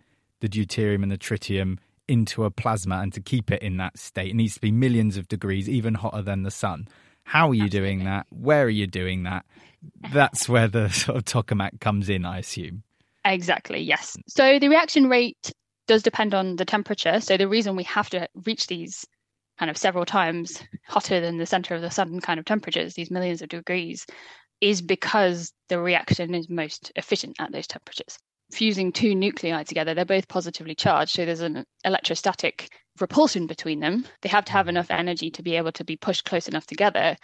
the 0.41 0.49
deuterium 0.49 1.03
and 1.03 1.13
the 1.13 1.19
tritium 1.19 1.79
into 2.09 2.45
a 2.45 2.51
plasma 2.51 2.97
and 2.97 3.13
to 3.13 3.21
keep 3.21 3.51
it 3.51 3.63
in 3.63 3.79
that 3.79 3.99
state. 3.99 4.31
It 4.31 4.35
needs 4.35 4.55
to 4.55 4.61
be 4.61 4.73
millions 4.73 5.17
of 5.17 5.29
degrees, 5.29 5.69
even 5.69 5.95
hotter 5.95 6.23
than 6.23 6.43
the 6.43 6.51
sun. 6.51 6.89
How 7.25 7.49
are 7.49 7.55
you 7.55 7.65
Absolutely. 7.65 7.89
doing 7.89 8.05
that? 8.05 8.27
Where 8.31 8.65
are 8.65 8.71
you 8.71 8.87
doing 8.87 9.23
that? 9.23 9.47
That's 10.13 10.49
where 10.49 10.69
the 10.69 10.91
sort 10.91 11.17
of 11.17 11.25
tokamak 11.25 11.81
comes 11.81 12.09
in, 12.09 12.25
I 12.25 12.39
assume. 12.39 12.83
Exactly, 13.25 13.81
yes. 13.81 14.17
So 14.29 14.59
the 14.59 14.69
reaction 14.69 15.09
rate 15.09 15.53
does 15.87 16.03
depend 16.03 16.35
on 16.35 16.57
the 16.57 16.65
temperature. 16.65 17.21
So 17.21 17.37
the 17.37 17.49
reason 17.49 17.77
we 17.77 17.85
have 17.85 18.11
to 18.11 18.29
reach 18.45 18.67
these 18.67 19.07
kind 19.59 19.71
of 19.71 19.77
several 19.77 20.05
times 20.05 20.63
hotter 20.89 21.21
than 21.21 21.39
the 21.39 21.47
center 21.47 21.75
of 21.75 21.83
the 21.83 21.91
sun 21.91 22.21
kind 22.21 22.39
of 22.39 22.45
temperatures, 22.45 22.95
these 22.95 23.11
millions 23.11 23.43
of 23.43 23.49
degrees, 23.49 24.07
is 24.61 24.83
because 24.83 25.53
the 25.69 25.79
reaction 25.79 26.35
is 26.35 26.49
most 26.49 26.93
efficient 26.97 27.37
at 27.39 27.53
those 27.53 27.67
temperatures. 27.67 28.19
Fusing 28.53 28.93
two 28.93 29.15
nuclei 29.15 29.63
together, 29.63 29.95
they're 29.95 30.05
both 30.05 30.29
positively 30.29 30.75
charged, 30.75 31.13
so 31.13 31.25
there's 31.25 31.41
an 31.41 31.65
electrostatic 31.85 32.69
repulsion 33.01 33.47
between 33.47 33.81
them. 33.81 34.07
They 34.23 34.29
have 34.29 34.45
to 34.47 34.53
have 34.53 34.69
enough 34.69 34.91
energy 34.91 35.31
to 35.31 35.43
be 35.43 35.57
able 35.57 35.73
to 35.73 35.85
be 35.85 35.97
pushed 35.97 36.25
close 36.25 36.49
enough 36.49 36.67
together. 36.67 37.17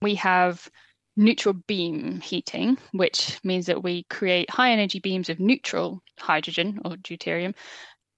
We 0.00 0.14
have 0.16 0.68
neutral 1.16 1.54
beam 1.66 2.20
heating, 2.20 2.78
which 2.92 3.40
means 3.42 3.66
that 3.66 3.82
we 3.82 4.04
create 4.04 4.50
high 4.50 4.70
energy 4.70 5.00
beams 5.00 5.28
of 5.28 5.40
neutral 5.40 6.02
hydrogen 6.18 6.78
or 6.84 6.92
deuterium 6.92 7.54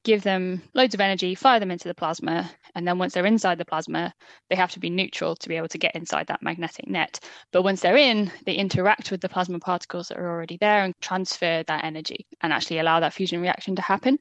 give 0.09 0.23
them 0.23 0.63
loads 0.73 0.95
of 0.95 1.03
energy, 1.03 1.35
fire 1.35 1.61
them 1.61 1.71
into 1.71 1.87
the 1.87 1.95
plasma, 1.95 2.51
and 2.75 2.89
then 2.89 2.97
once 2.97 3.13
they're 3.13 3.27
inside 3.27 3.59
the 3.59 3.65
plasma, 3.67 4.11
they 4.49 4.57
have 4.57 4.73
to 4.73 4.81
be 4.81 4.89
neutral 4.89 5.37
to 5.37 5.51
be 5.51 5.57
able 5.57 5.69
to 5.69 5.77
get 5.77 5.95
inside 5.95 6.27
that 6.27 6.43
magnetic 6.43 6.89
net. 6.89 7.21
But 7.53 7.61
once 7.61 7.83
they're 7.83 7.95
in, 7.95 8.33
they 8.47 8.55
interact 8.55 9.11
with 9.11 9.21
the 9.21 9.29
plasma 9.29 9.59
particles 9.59 10.09
that 10.09 10.17
are 10.17 10.31
already 10.31 10.57
there 10.63 10.83
and 10.83 10.95
transfer 11.03 11.63
that 11.63 11.85
energy 11.85 12.27
and 12.41 12.55
actually 12.55 12.79
allow 12.79 13.01
that 13.01 13.13
fusion 13.13 13.43
reaction 13.43 13.77
to 13.77 13.83
happen. 13.83 14.17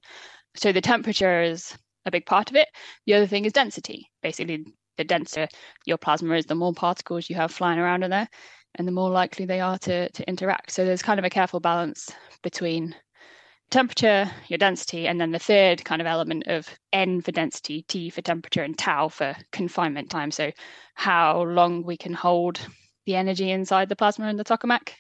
So 0.56 0.74
the 0.74 0.82
temperature 0.82 1.42
is 1.42 1.74
a 2.06 2.12
big 2.12 2.26
part 2.26 2.50
of 2.50 2.58
it. 2.58 2.68
The 3.06 3.14
other 3.14 3.28
thing 3.28 3.46
is 3.46 3.54
density. 3.54 4.10
Basically, 4.22 4.66
the 4.98 5.06
denser 5.06 5.48
your 5.86 5.98
plasma 5.98 6.36
is, 6.36 6.48
the 6.48 6.56
more 6.56 6.74
particles 6.74 7.30
you 7.30 7.38
have 7.38 7.54
flying 7.54 7.80
around 7.80 8.04
in 8.04 8.12
there, 8.12 8.28
and 8.76 8.86
the 8.86 8.92
more 8.92 9.10
likely 9.10 9.46
they 9.46 9.62
are 9.62 9.78
to, 9.80 10.10
to 10.10 10.28
interact. 10.28 10.72
So 10.72 10.84
there's 10.84 11.02
kind 11.02 11.18
of 11.18 11.24
a 11.24 11.30
careful 11.30 11.62
balance 11.62 12.10
between 12.44 12.94
temperature, 13.70 14.32
your 14.48 14.58
density, 14.58 15.08
and 15.08 15.20
then 15.20 15.32
the 15.32 15.40
third 15.40 15.84
kind 15.84 16.02
of 16.02 16.08
element 16.08 16.48
of 16.48 16.68
N 16.94 17.22
for 17.22 17.32
density, 17.32 17.84
T 17.84 18.10
for 18.10 18.22
temperature, 18.22 18.64
and 18.64 18.78
tau 18.78 19.10
for 19.10 19.36
confinement 19.52 20.10
time. 20.10 20.32
So 20.32 20.52
how 20.94 21.44
long 21.44 21.84
we 21.84 21.98
can 21.98 22.14
hold 22.14 22.60
the 23.08 23.16
energy 23.16 23.50
inside 23.50 23.90
the 23.90 23.96
plasma 23.96 24.30
in 24.30 24.36
the 24.36 24.44
tokamak. 24.44 24.92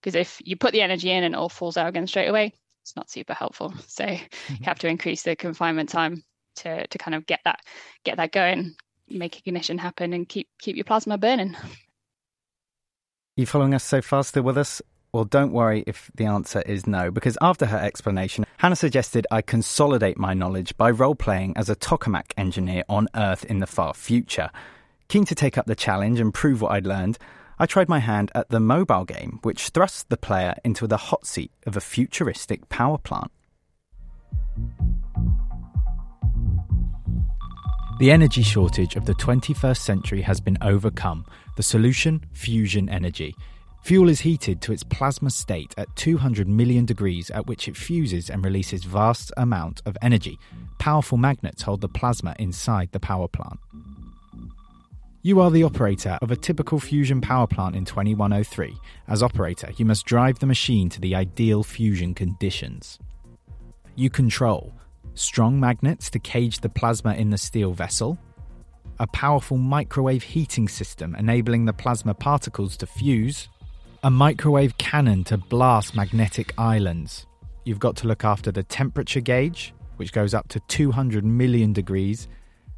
Because 0.00 0.14
if 0.14 0.40
you 0.42 0.56
put 0.56 0.72
the 0.72 0.80
energy 0.80 1.10
in 1.10 1.24
and 1.24 1.34
it 1.34 1.38
all 1.38 1.48
falls 1.48 1.76
out 1.76 1.88
again 1.88 2.06
straight 2.06 2.28
away, 2.28 2.54
it's 2.82 2.96
not 2.96 3.10
super 3.10 3.34
helpful. 3.34 3.74
So 3.86 4.06
you 4.06 4.62
have 4.62 4.78
to 4.78 4.88
increase 4.88 5.24
the 5.24 5.36
confinement 5.36 5.90
time 5.90 6.22
to 6.56 6.86
to 6.86 6.98
kind 6.98 7.14
of 7.14 7.26
get 7.26 7.40
that 7.44 7.60
get 8.04 8.16
that 8.16 8.32
going, 8.32 8.74
make 9.08 9.46
ignition 9.46 9.78
happen, 9.78 10.12
and 10.12 10.28
keep 10.28 10.48
keep 10.60 10.76
your 10.76 10.84
plasma 10.84 11.18
burning. 11.18 11.56
You 13.36 13.46
following 13.46 13.74
us 13.74 13.84
so 13.84 14.00
far? 14.00 14.22
Still 14.22 14.44
with 14.44 14.58
us? 14.58 14.80
Well, 15.12 15.24
don't 15.24 15.52
worry 15.52 15.82
if 15.88 16.08
the 16.14 16.26
answer 16.26 16.62
is 16.62 16.86
no, 16.86 17.10
because 17.10 17.36
after 17.40 17.66
her 17.66 17.78
explanation, 17.78 18.46
Hannah 18.58 18.76
suggested 18.76 19.26
I 19.30 19.42
consolidate 19.42 20.16
my 20.16 20.34
knowledge 20.34 20.76
by 20.76 20.90
role 20.90 21.16
playing 21.16 21.56
as 21.56 21.68
a 21.68 21.74
tokamak 21.74 22.32
engineer 22.36 22.84
on 22.88 23.08
Earth 23.16 23.44
in 23.44 23.58
the 23.58 23.66
far 23.66 23.92
future. 23.92 24.50
Keen 25.08 25.24
to 25.24 25.34
take 25.34 25.58
up 25.58 25.66
the 25.66 25.74
challenge 25.74 26.20
and 26.20 26.32
prove 26.32 26.60
what 26.62 26.70
I'd 26.70 26.86
learned, 26.86 27.18
I 27.58 27.66
tried 27.66 27.88
my 27.88 27.98
hand 27.98 28.30
at 28.36 28.50
the 28.50 28.60
mobile 28.60 29.04
game, 29.04 29.40
which 29.42 29.70
thrusts 29.70 30.04
the 30.04 30.16
player 30.16 30.54
into 30.64 30.86
the 30.86 30.96
hot 30.96 31.26
seat 31.26 31.50
of 31.66 31.76
a 31.76 31.80
futuristic 31.80 32.68
power 32.68 32.96
plant. 32.96 33.32
The 37.98 38.12
energy 38.12 38.42
shortage 38.42 38.94
of 38.94 39.04
the 39.04 39.14
21st 39.14 39.76
century 39.76 40.22
has 40.22 40.40
been 40.40 40.56
overcome. 40.62 41.26
The 41.56 41.62
solution? 41.62 42.24
Fusion 42.32 42.88
energy. 42.88 43.34
Fuel 43.82 44.08
is 44.08 44.20
heated 44.20 44.60
to 44.60 44.72
its 44.72 44.82
plasma 44.84 45.30
state 45.30 45.74
at 45.76 45.94
200 45.96 46.46
million 46.46 46.84
degrees, 46.84 47.30
at 47.30 47.46
which 47.46 47.66
it 47.66 47.76
fuses 47.76 48.30
and 48.30 48.44
releases 48.44 48.84
vast 48.84 49.32
amount 49.36 49.82
of 49.86 49.96
energy. 50.02 50.38
Powerful 50.78 51.18
magnets 51.18 51.62
hold 51.62 51.80
the 51.80 51.88
plasma 51.88 52.36
inside 52.38 52.90
the 52.92 53.00
power 53.00 53.26
plant. 53.26 53.58
You 55.22 55.40
are 55.40 55.50
the 55.50 55.64
operator 55.64 56.18
of 56.22 56.30
a 56.30 56.36
typical 56.36 56.80
fusion 56.80 57.20
power 57.20 57.46
plant 57.46 57.76
in 57.76 57.84
2103. 57.84 58.74
As 59.08 59.22
operator, 59.22 59.70
you 59.76 59.84
must 59.84 60.06
drive 60.06 60.38
the 60.38 60.46
machine 60.46 60.88
to 60.90 61.00
the 61.00 61.14
ideal 61.14 61.62
fusion 61.62 62.14
conditions. 62.14 62.98
You 63.96 64.08
control 64.08 64.72
strong 65.14 65.60
magnets 65.60 66.08
to 66.10 66.18
cage 66.18 66.60
the 66.60 66.68
plasma 66.68 67.14
in 67.14 67.30
the 67.30 67.38
steel 67.38 67.72
vessel, 67.72 68.18
a 68.98 69.06
powerful 69.08 69.56
microwave 69.56 70.22
heating 70.22 70.68
system 70.68 71.14
enabling 71.14 71.64
the 71.64 71.72
plasma 71.72 72.14
particles 72.14 72.76
to 72.78 72.86
fuse, 72.86 73.48
a 74.02 74.10
microwave 74.10 74.78
cannon 74.78 75.22
to 75.24 75.36
blast 75.36 75.94
magnetic 75.94 76.54
islands. 76.56 77.26
You've 77.64 77.78
got 77.78 77.96
to 77.96 78.06
look 78.06 78.24
after 78.24 78.50
the 78.50 78.62
temperature 78.62 79.20
gauge, 79.20 79.74
which 79.96 80.12
goes 80.12 80.32
up 80.32 80.48
to 80.48 80.60
200 80.68 81.22
million 81.22 81.74
degrees, 81.74 82.26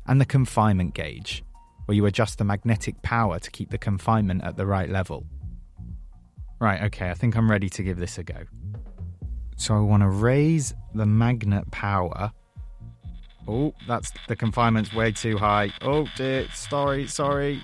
and 0.07 0.21
the 0.21 0.25
confinement 0.25 0.95
gauge, 0.95 1.45
where 1.85 1.95
you 1.95 2.07
adjust 2.07 2.39
the 2.39 2.45
magnetic 2.45 3.01
power 3.03 3.39
to 3.39 3.51
keep 3.53 3.71
the 3.71 3.79
confinement 3.79 4.43
at 4.43 4.57
the 4.57 4.67
right 4.67 4.91
level. 4.91 5.25
Right, 6.59 6.83
okay, 6.85 7.11
I 7.11 7.15
think 7.15 7.37
I'm 7.37 7.49
ready 7.49 7.69
to 7.69 7.83
give 7.85 7.99
this 7.99 8.19
a 8.19 8.25
go. 8.25 8.43
So 9.57 9.77
I 9.77 9.81
want 9.81 10.03
to 10.03 10.09
raise 10.09 10.75
the 10.93 11.07
magnet 11.07 11.71
power. 11.71 12.33
Oh, 13.47 13.75
that's 13.87 14.13
the 14.27 14.35
confinement's 14.35 14.93
way 14.93 15.13
too 15.13 15.39
high. 15.39 15.71
Oh 15.83 16.07
dear, 16.17 16.49
sorry, 16.53 17.07
sorry. 17.07 17.63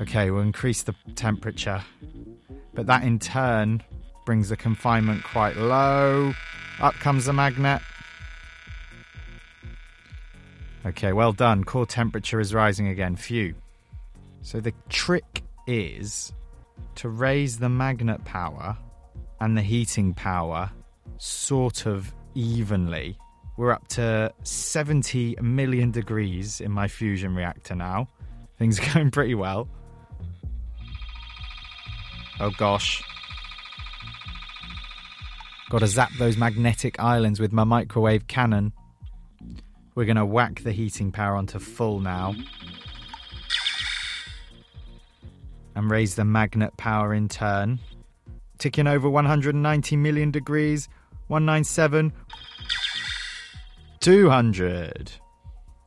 Okay, 0.00 0.30
we'll 0.30 0.42
increase 0.42 0.82
the 0.82 0.94
temperature. 1.14 1.82
But 2.74 2.86
that 2.86 3.02
in 3.02 3.18
turn 3.18 3.82
brings 4.24 4.48
the 4.48 4.56
confinement 4.56 5.24
quite 5.24 5.56
low. 5.56 6.32
Up 6.80 6.94
comes 6.94 7.26
the 7.26 7.32
magnet. 7.32 7.82
Okay, 10.86 11.12
well 11.12 11.32
done. 11.32 11.64
Core 11.64 11.84
temperature 11.84 12.40
is 12.40 12.54
rising 12.54 12.88
again. 12.88 13.14
Phew. 13.14 13.54
So 14.40 14.60
the 14.60 14.72
trick 14.88 15.42
is 15.66 16.32
to 16.94 17.10
raise 17.10 17.58
the 17.58 17.68
magnet 17.68 18.24
power 18.24 18.78
and 19.40 19.56
the 19.56 19.62
heating 19.62 20.14
power 20.14 20.70
sort 21.18 21.84
of 21.86 22.14
evenly. 22.34 23.18
We're 23.58 23.72
up 23.72 23.88
to 23.88 24.32
70 24.44 25.36
million 25.42 25.90
degrees 25.90 26.62
in 26.62 26.72
my 26.72 26.88
fusion 26.88 27.34
reactor 27.34 27.74
now. 27.74 28.08
Things 28.58 28.80
are 28.80 28.90
going 28.94 29.10
pretty 29.10 29.34
well. 29.34 29.68
Oh 32.40 32.50
gosh. 32.56 33.02
Gotta 35.68 35.86
zap 35.86 36.10
those 36.18 36.38
magnetic 36.38 36.98
islands 36.98 37.38
with 37.38 37.52
my 37.52 37.64
microwave 37.64 38.26
cannon. 38.26 38.72
We're 39.94 40.06
gonna 40.06 40.24
whack 40.24 40.62
the 40.62 40.72
heating 40.72 41.12
power 41.12 41.36
onto 41.36 41.58
full 41.58 42.00
now. 42.00 42.34
And 45.74 45.90
raise 45.90 46.14
the 46.14 46.24
magnet 46.24 46.76
power 46.78 47.12
in 47.12 47.28
turn. 47.28 47.78
Ticking 48.58 48.86
over 48.86 49.08
190 49.08 49.96
million 49.96 50.30
degrees. 50.30 50.88
197. 51.28 52.12
200. 54.00 55.12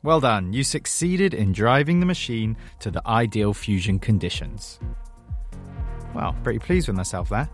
Well 0.04 0.20
done, 0.20 0.54
you 0.54 0.63
succeeded 0.63 1.34
in 1.34 1.52
driving 1.52 2.00
the 2.00 2.06
machine 2.06 2.58
to 2.80 2.92
the 2.92 3.02
ideal 3.08 3.54
fusion 3.54 3.98
conditions. 3.98 4.80
Well, 6.13 6.36
pretty 6.43 6.60
pleased 6.60 6.88
with 6.88 6.97
myself 6.97 7.30
there. 7.30 7.49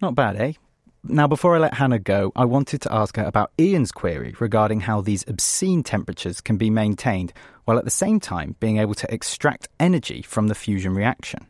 Not 0.00 0.14
bad, 0.14 0.36
eh? 0.36 0.52
Now, 1.06 1.26
before 1.26 1.54
I 1.54 1.58
let 1.58 1.74
Hannah 1.74 1.98
go, 1.98 2.32
I 2.34 2.46
wanted 2.46 2.80
to 2.82 2.92
ask 2.92 3.16
her 3.16 3.24
about 3.24 3.52
Ian's 3.60 3.92
query 3.92 4.34
regarding 4.40 4.80
how 4.80 5.02
these 5.02 5.24
obscene 5.28 5.82
temperatures 5.82 6.40
can 6.40 6.56
be 6.56 6.70
maintained 6.70 7.32
while 7.64 7.78
at 7.78 7.84
the 7.84 7.90
same 7.90 8.20
time 8.20 8.56
being 8.58 8.78
able 8.78 8.94
to 8.94 9.12
extract 9.12 9.68
energy 9.78 10.22
from 10.22 10.48
the 10.48 10.54
fusion 10.54 10.94
reaction. 10.94 11.46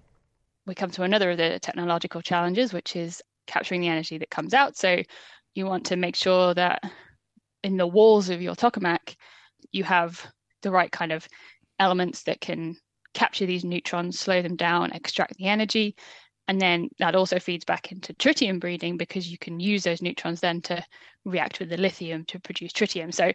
We 0.67 0.75
come 0.75 0.91
to 0.93 1.03
another 1.03 1.31
of 1.31 1.37
the 1.37 1.59
technological 1.61 2.21
challenges, 2.21 2.73
which 2.73 2.97
is 2.97 3.23
capturing 3.47 3.81
the 3.81 3.89
energy 3.89 4.19
that 4.19 4.31
comes 4.31 4.55
out. 4.55 4.77
So 4.77 5.03
you 5.55 5.67
want 5.67 5.87
to 5.87 5.97
make 5.97 6.17
sure 6.17 6.55
that 6.55 6.83
in 7.63 7.77
the 7.77 7.87
walls 7.87 8.31
of 8.31 8.43
your 8.43 8.55
tokamak, 8.55 9.17
you 9.71 9.85
have 9.85 10.25
the 10.63 10.71
right 10.71 10.91
kind 10.91 11.13
of 11.13 11.29
elements 11.79 12.25
that 12.25 12.41
can 12.41 12.77
capture 13.15 13.47
these 13.47 13.65
neutrons, 13.65 14.19
slow 14.19 14.43
them 14.43 14.57
down, 14.57 14.93
extract 14.93 15.37
the 15.37 15.47
energy. 15.47 15.97
And 16.47 16.61
then 16.61 16.91
that 16.99 17.15
also 17.15 17.39
feeds 17.39 17.65
back 17.65 17.91
into 17.91 18.13
tritium 18.15 18.61
breeding 18.61 18.99
because 18.99 19.31
you 19.31 19.39
can 19.39 19.61
use 19.61 19.85
those 19.85 20.03
neutrons 20.03 20.41
then 20.41 20.61
to 20.63 20.85
react 21.25 21.59
with 21.59 21.71
the 21.71 21.79
lithium 21.79 22.25
to 22.27 22.39
produce 22.39 22.73
tritium. 22.73 23.15
So 23.15 23.33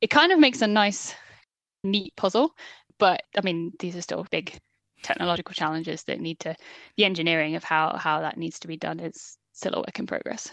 it 0.00 0.10
kind 0.10 0.30
of 0.30 0.38
makes 0.38 0.62
a 0.62 0.66
nice, 0.66 1.14
neat 1.82 2.14
puzzle. 2.16 2.54
But 2.98 3.22
I 3.36 3.40
mean, 3.42 3.72
these 3.80 3.96
are 3.96 4.02
still 4.02 4.24
big 4.30 4.56
technological 5.02 5.52
challenges 5.52 6.04
that 6.04 6.20
need 6.20 6.38
to, 6.40 6.54
the 6.96 7.04
engineering 7.04 7.56
of 7.56 7.64
how, 7.64 7.96
how 7.96 8.20
that 8.20 8.36
needs 8.36 8.60
to 8.60 8.68
be 8.68 8.76
done 8.76 9.00
is 9.00 9.36
still 9.52 9.74
a 9.74 9.80
work 9.80 9.98
in 9.98 10.06
progress. 10.06 10.52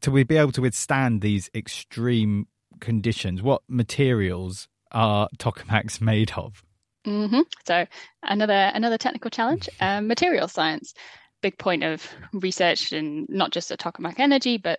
To 0.00 0.24
be 0.24 0.36
able 0.36 0.52
to 0.52 0.62
withstand 0.62 1.20
these 1.20 1.50
extreme 1.54 2.46
conditions, 2.80 3.42
what 3.42 3.62
materials 3.68 4.68
are 4.90 5.28
tokamaks 5.38 6.00
made 6.00 6.32
of? 6.36 6.64
Mm-hmm. 7.06 7.40
So 7.66 7.86
another 8.22 8.70
another 8.74 8.98
technical 8.98 9.30
challenge, 9.30 9.68
um, 9.80 10.06
material 10.06 10.48
science. 10.48 10.94
Big 11.40 11.58
point 11.58 11.82
of 11.82 12.08
research, 12.34 12.92
and 12.92 13.26
not 13.28 13.50
just 13.50 13.70
Tokamak 13.70 14.20
Energy, 14.20 14.58
but 14.58 14.78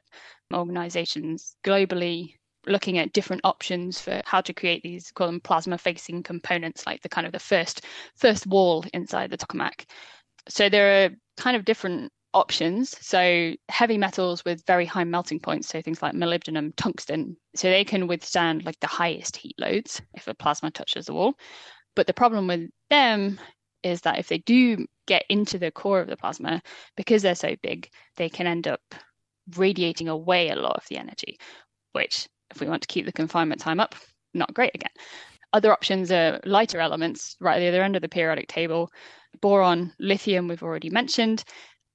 organizations 0.54 1.56
globally 1.66 2.36
looking 2.66 2.98
at 2.98 3.14
different 3.14 3.42
options 3.44 4.00
for 4.00 4.22
how 4.26 4.42
to 4.42 4.54
create 4.54 4.84
these 4.84 5.12
call 5.12 5.28
them 5.28 5.40
plasma 5.40 5.78
facing 5.78 6.24
components 6.24 6.86
like 6.86 7.02
the 7.02 7.10
kind 7.10 7.28
of 7.28 7.34
the 7.34 7.40
first 7.40 7.82
first 8.16 8.48
wall 8.48 8.86
inside 8.94 9.30
the 9.30 9.38
tokamak 9.38 9.86
so 10.48 10.70
there 10.70 11.06
are 11.06 11.10
kind 11.38 11.58
of 11.58 11.66
different 11.66 12.12
options 12.34 12.96
so 13.06 13.54
heavy 13.70 13.98
metals 13.98 14.44
with 14.46 14.66
very 14.66 14.86
high 14.86 15.04
melting 15.04 15.40
points 15.40 15.68
so 15.68 15.82
things 15.82 16.02
like 16.02 16.14
molybdenum 16.14 16.72
tungsten 16.78 17.36
so 17.56 17.70
they 17.70 17.84
can 17.84 18.08
withstand 18.08 18.66
like 18.66 18.80
the 18.80 18.88
highest 18.88 19.36
heat 19.38 19.56
loads 19.60 20.02
if 20.14 20.28
a 20.28 20.34
plasma 20.34 20.72
touches 20.72 21.06
the 21.06 21.14
wall 21.14 21.34
but 21.96 22.08
the 22.08 22.14
problem 22.14 22.48
with 22.48 22.70
them 22.90 23.40
is 23.84 24.02
that 24.02 24.20
if 24.20 24.28
they 24.28 24.38
do 24.40 24.86
get 25.08 25.26
into 25.30 25.58
the 25.58 25.72
core 25.72 26.00
of 26.00 26.08
the 26.08 26.18
plasma, 26.18 26.62
because 26.96 27.22
they're 27.22 27.36
so 27.36 27.56
big, 27.62 27.90
they 28.16 28.30
can 28.30 28.48
end 28.48 28.68
up 28.68 28.82
radiating 29.58 30.08
away 30.08 30.50
a 30.50 30.56
lot 30.56 30.78
of 30.78 30.88
the 30.90 30.98
energy, 30.98 31.38
which, 31.92 32.28
if 32.52 32.62
we 32.62 32.68
want 32.68 32.82
to 32.82 32.88
keep 32.88 33.06
the 33.06 33.12
confinement 33.12 33.60
time 33.60 33.80
up, 33.80 33.96
not 34.34 34.54
great 34.54 34.72
again. 34.74 34.92
Other 35.52 35.72
options 35.72 36.12
are 36.12 36.40
lighter 36.46 36.80
elements 36.80 37.36
right 37.40 37.58
at 37.58 37.60
the 37.60 37.68
other 37.68 37.84
end 37.84 37.96
of 37.96 38.02
the 38.02 38.10
periodic 38.10 38.48
table. 38.48 38.90
Boron, 39.42 39.94
lithium, 40.00 40.48
we've 40.48 40.64
already 40.64 40.90
mentioned, 40.90 41.44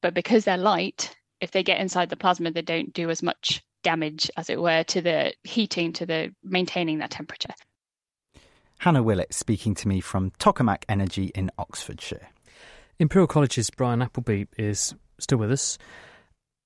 but 0.02 0.14
because 0.14 0.44
they're 0.44 0.56
light, 0.56 1.14
if 1.40 1.50
they 1.50 1.62
get 1.62 1.80
inside 1.80 2.10
the 2.10 2.16
plasma, 2.16 2.50
they 2.50 2.62
don't 2.62 2.92
do 2.92 3.10
as 3.10 3.22
much 3.22 3.62
damage, 3.82 4.30
as 4.36 4.50
it 4.50 4.60
were, 4.60 4.84
to 4.84 5.00
the 5.00 5.32
heating, 5.44 5.92
to 5.94 6.06
the 6.06 6.30
maintaining 6.42 6.98
that 6.98 7.10
temperature. 7.10 7.54
Hannah 8.78 9.02
Willett 9.02 9.34
speaking 9.34 9.74
to 9.74 9.88
me 9.88 10.00
from 10.00 10.30
Tokamak 10.38 10.84
Energy 10.88 11.32
in 11.34 11.50
Oxfordshire. 11.58 12.28
Imperial 13.00 13.26
College's 13.26 13.70
Brian 13.70 14.00
Appelbe 14.00 14.46
is 14.56 14.94
still 15.18 15.38
with 15.38 15.50
us. 15.50 15.78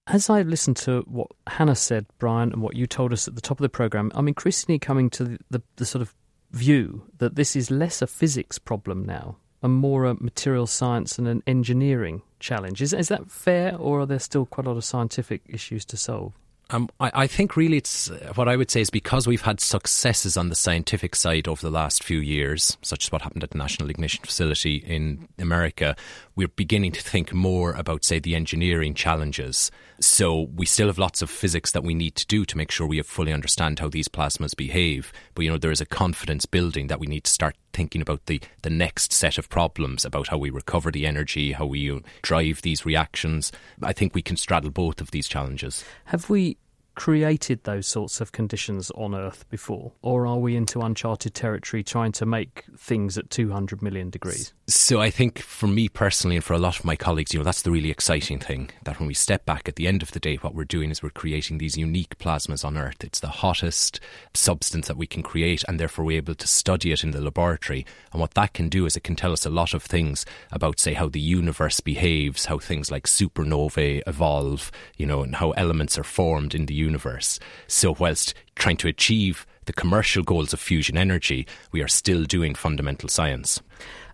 As 0.06 0.28
I 0.28 0.42
listened 0.42 0.76
to 0.78 1.00
what 1.08 1.28
Hannah 1.46 1.74
said, 1.74 2.04
Brian, 2.18 2.52
and 2.52 2.60
what 2.60 2.76
you 2.76 2.86
told 2.86 3.14
us 3.14 3.26
at 3.26 3.34
the 3.34 3.40
top 3.40 3.58
of 3.58 3.62
the 3.62 3.70
programme, 3.70 4.12
I'm 4.14 4.28
increasingly 4.28 4.78
coming 4.78 5.08
to 5.10 5.24
the, 5.24 5.38
the, 5.50 5.62
the 5.76 5.86
sort 5.86 6.02
of 6.02 6.14
view 6.50 7.04
that 7.16 7.34
this 7.36 7.56
is 7.56 7.70
less 7.70 8.02
a 8.02 8.06
physics 8.06 8.58
problem 8.58 9.06
now 9.06 9.38
and 9.62 9.72
more 9.72 10.04
a 10.04 10.14
material 10.22 10.66
science 10.66 11.18
and 11.18 11.26
an 11.26 11.42
engineering 11.46 12.20
challenge. 12.40 12.82
Is, 12.82 12.92
is 12.92 13.08
that 13.08 13.30
fair, 13.30 13.74
or 13.76 14.00
are 14.00 14.06
there 14.06 14.18
still 14.18 14.44
quite 14.44 14.66
a 14.66 14.70
lot 14.70 14.76
of 14.76 14.84
scientific 14.84 15.42
issues 15.48 15.86
to 15.86 15.96
solve? 15.96 16.34
Um, 16.72 16.88
I, 16.98 17.10
I, 17.14 17.26
think 17.26 17.54
really 17.54 17.76
it's 17.76 18.10
what 18.34 18.48
I 18.48 18.56
would 18.56 18.70
say 18.70 18.80
is 18.80 18.88
because 18.88 19.26
we've 19.26 19.42
had 19.42 19.60
successes 19.60 20.38
on 20.38 20.48
the 20.48 20.54
scientific 20.54 21.14
side 21.14 21.46
over 21.46 21.60
the 21.60 21.70
last 21.70 22.02
few 22.02 22.18
years, 22.18 22.78
such 22.80 23.04
as 23.04 23.12
what 23.12 23.20
happened 23.20 23.44
at 23.44 23.50
the 23.50 23.58
National 23.58 23.90
Ignition 23.90 24.24
Facility 24.24 24.76
in 24.76 25.28
America, 25.38 25.94
we're 26.34 26.48
beginning 26.48 26.92
to 26.92 27.02
think 27.02 27.34
more 27.34 27.72
about, 27.72 28.04
say, 28.04 28.18
the 28.18 28.34
engineering 28.34 28.94
challenges. 28.94 29.70
So 30.00 30.48
we 30.54 30.64
still 30.64 30.86
have 30.86 30.98
lots 30.98 31.20
of 31.20 31.28
physics 31.28 31.72
that 31.72 31.84
we 31.84 31.94
need 31.94 32.16
to 32.16 32.26
do 32.26 32.46
to 32.46 32.56
make 32.56 32.70
sure 32.70 32.86
we 32.86 33.02
fully 33.02 33.34
understand 33.34 33.78
how 33.78 33.88
these 33.88 34.08
plasmas 34.08 34.56
behave. 34.56 35.12
But, 35.34 35.44
you 35.44 35.50
know, 35.50 35.58
there 35.58 35.70
is 35.70 35.82
a 35.82 35.86
confidence 35.86 36.46
building 36.46 36.86
that 36.86 36.98
we 36.98 37.06
need 37.06 37.24
to 37.24 37.30
start 37.30 37.54
thinking 37.74 38.00
about 38.00 38.26
the, 38.26 38.40
the 38.62 38.70
next 38.70 39.12
set 39.12 39.36
of 39.36 39.48
problems 39.50 40.04
about 40.04 40.28
how 40.28 40.38
we 40.38 40.50
recover 40.50 40.90
the 40.90 41.06
energy, 41.06 41.52
how 41.52 41.66
we 41.66 42.00
drive 42.22 42.62
these 42.62 42.86
reactions. 42.86 43.52
I 43.82 43.92
think 43.92 44.14
we 44.14 44.22
can 44.22 44.36
straddle 44.36 44.70
both 44.70 45.00
of 45.00 45.10
these 45.10 45.28
challenges. 45.28 45.84
Have 46.06 46.30
we 46.30 46.56
created 46.94 47.64
those 47.64 47.86
sorts 47.86 48.20
of 48.20 48.32
conditions 48.32 48.90
on 48.92 49.14
Earth 49.14 49.48
before? 49.50 49.92
Or 50.02 50.26
are 50.26 50.38
we 50.38 50.56
into 50.56 50.80
uncharted 50.80 51.34
territory 51.34 51.82
trying 51.82 52.12
to 52.12 52.26
make 52.26 52.64
things 52.76 53.16
at 53.18 53.30
200 53.30 53.82
million 53.82 54.10
degrees? 54.10 54.52
So 54.74 55.02
I 55.02 55.10
think 55.10 55.38
for 55.38 55.66
me 55.66 55.90
personally 55.90 56.36
and 56.36 56.44
for 56.44 56.54
a 56.54 56.58
lot 56.58 56.78
of 56.78 56.84
my 56.86 56.96
colleagues, 56.96 57.34
you 57.34 57.38
know, 57.38 57.44
that's 57.44 57.60
the 57.60 57.70
really 57.70 57.90
exciting 57.90 58.38
thing. 58.38 58.70
That 58.84 58.98
when 58.98 59.06
we 59.06 59.12
step 59.12 59.44
back 59.44 59.68
at 59.68 59.76
the 59.76 59.86
end 59.86 60.02
of 60.02 60.12
the 60.12 60.18
day, 60.18 60.36
what 60.36 60.54
we're 60.54 60.64
doing 60.64 60.90
is 60.90 61.02
we're 61.02 61.10
creating 61.10 61.58
these 61.58 61.76
unique 61.76 62.16
plasmas 62.16 62.64
on 62.64 62.78
Earth. 62.78 63.04
It's 63.04 63.20
the 63.20 63.28
hottest 63.28 64.00
substance 64.32 64.88
that 64.88 64.96
we 64.96 65.06
can 65.06 65.22
create, 65.22 65.62
and 65.68 65.78
therefore 65.78 66.06
we're 66.06 66.16
able 66.16 66.34
to 66.34 66.46
study 66.48 66.90
it 66.90 67.04
in 67.04 67.10
the 67.10 67.20
laboratory. 67.20 67.84
And 68.12 68.20
what 68.20 68.32
that 68.32 68.54
can 68.54 68.70
do 68.70 68.86
is 68.86 68.96
it 68.96 69.04
can 69.04 69.14
tell 69.14 69.32
us 69.32 69.44
a 69.44 69.50
lot 69.50 69.74
of 69.74 69.82
things 69.82 70.24
about, 70.50 70.80
say, 70.80 70.94
how 70.94 71.10
the 71.10 71.20
universe 71.20 71.80
behaves, 71.80 72.46
how 72.46 72.58
things 72.58 72.90
like 72.90 73.06
supernovae 73.06 74.00
evolve, 74.06 74.72
you 74.96 75.04
know, 75.04 75.22
and 75.22 75.34
how 75.34 75.50
elements 75.50 75.98
are 75.98 76.02
formed 76.02 76.54
in 76.54 76.64
the 76.64 76.74
universe. 76.74 77.38
So, 77.66 77.94
whilst 77.98 78.32
trying 78.56 78.78
to 78.78 78.88
achieve 78.88 79.46
the 79.66 79.72
commercial 79.74 80.22
goals 80.22 80.54
of 80.54 80.60
fusion 80.60 80.96
energy, 80.96 81.46
we 81.72 81.82
are 81.82 81.88
still 81.88 82.24
doing 82.24 82.54
fundamental 82.54 83.10
science. 83.10 83.60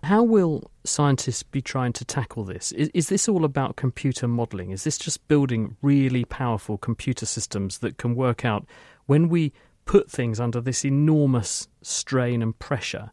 How 0.03 0.23
will 0.23 0.71
scientists 0.85 1.43
be 1.43 1.61
trying 1.61 1.93
to 1.93 2.05
tackle 2.05 2.43
this? 2.43 2.71
Is, 2.71 2.89
is, 2.93 3.09
this 3.09 3.27
all 3.27 3.43
about 3.43 3.75
computer 3.75 4.27
modelling? 4.27 4.71
Is 4.71 4.83
this 4.83 4.97
just 4.97 5.27
building 5.27 5.75
really 5.81 6.25
powerful 6.25 6.77
computer 6.77 7.25
systems 7.25 7.79
that 7.79 7.97
can 7.97 8.15
work 8.15 8.45
out 8.45 8.65
when 9.07 9.29
we 9.29 9.51
put 9.85 10.09
things 10.09 10.39
under 10.39 10.61
this 10.61 10.85
enormous 10.85 11.67
strain 11.81 12.41
and 12.41 12.57
pressure? 12.59 13.11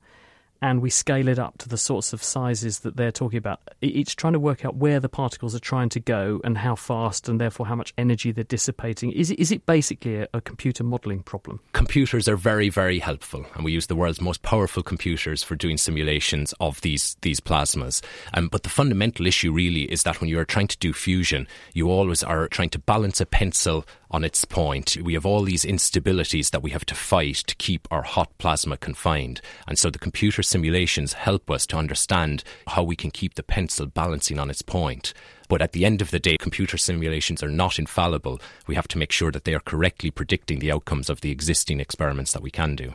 And 0.66 0.83
we 0.83 0.90
scale 0.90 1.29
it 1.29 1.38
up 1.38 1.57
to 1.59 1.68
the 1.68 1.79
sorts 1.79 2.12
of 2.12 2.20
sizes 2.20 2.81
that 2.81 2.96
they're 2.96 3.12
talking 3.12 3.38
about. 3.38 3.61
It's 3.81 4.16
trying 4.16 4.33
to 4.33 4.40
work 4.40 4.64
out 4.64 4.74
where 4.74 4.98
the 4.98 5.09
particles 5.09 5.55
are 5.55 5.61
trying 5.61 5.90
to 5.90 6.00
go 6.00 6.40
and 6.42 6.59
how 6.59 6.74
fast, 6.74 7.29
and 7.29 7.40
therefore 7.40 7.66
how 7.66 7.76
much 7.76 7.94
energy 7.96 8.33
they're 8.33 8.42
dissipating. 8.42 9.12
Is 9.12 9.31
it, 9.31 9.38
is 9.38 9.52
it 9.52 9.64
basically 9.64 10.16
a, 10.22 10.29
a 10.35 10.40
computer 10.40 10.83
modelling 10.83 11.22
problem? 11.22 11.61
Computers 11.72 12.29
are 12.29 12.37
very, 12.37 12.68
very 12.68 12.98
helpful, 12.98 13.46
and 13.55 13.64
we 13.64 13.70
use 13.70 13.87
the 13.87 13.94
world's 13.94 14.20
most 14.20 14.42
powerful 14.42 14.83
computers 14.83 15.44
for 15.44 15.55
doing 15.55 15.79
simulations 15.79 16.52
of 16.59 16.81
these 16.81 17.16
these 17.22 17.38
plasmas. 17.38 18.02
Um, 18.35 18.48
but 18.48 18.64
the 18.64 18.68
fundamental 18.68 19.24
issue 19.24 19.52
really 19.52 19.85
is 19.85 20.02
that 20.02 20.20
when 20.20 20.29
you 20.29 20.38
are 20.40 20.44
trying 20.44 20.68
to 20.68 20.79
do 20.79 20.92
fusion, 20.92 21.46
you 21.74 21.88
always 21.88 22.24
are 22.24 22.48
trying 22.48 22.70
to 22.70 22.81
balance 22.81 23.20
a 23.20 23.26
pencil 23.26 23.87
on 24.11 24.25
its 24.25 24.45
point. 24.45 24.97
We 25.03 25.14
have 25.14 25.27
all 25.27 25.42
these 25.42 25.64
instabilities 25.64 26.51
that 26.51 26.62
we 26.62 26.71
have 26.71 26.87
to 26.87 26.95
fight 26.95 27.37
to 27.47 27.57
keep 27.57 27.88
our 27.90 28.03
hot 28.03 28.37
plasma 28.38 28.77
confined. 28.77 29.40
And 29.66 29.79
so 29.79 29.90
the 29.90 29.99
computer 29.99 30.42
simulations 30.42 31.14
help 31.14 31.51
us 31.51 31.66
to 31.69 31.77
understand 31.77 32.45
how 32.69 32.83
we 32.83 32.97
can 32.97 33.11
keep 33.11 33.35
the 33.35 33.42
pencil 33.42 33.87
balancing 33.87 34.38
on 34.38 34.51
its 34.51 34.62
point. 34.62 35.12
But 35.49 35.62
at 35.62 35.73
the 35.73 35.85
end 35.85 36.03
of 36.03 36.11
the 36.11 36.19
day, 36.19 36.37
computer 36.38 36.77
simulations 36.77 37.42
are 37.42 37.49
not 37.49 37.79
infallible. 37.79 38.40
We 38.66 38.75
have 38.75 38.88
to 38.88 38.99
make 38.99 39.12
sure 39.12 39.31
that 39.31 39.45
they 39.45 39.55
are 39.55 39.61
correctly 39.61 40.11
predicting 40.11 40.59
the 40.59 40.73
outcomes 40.73 41.09
of 41.09 41.21
the 41.21 41.31
existing 41.31 41.81
experiments 41.81 42.33
that 42.33 42.42
we 42.42 42.51
can 42.51 42.77
do. 42.77 42.95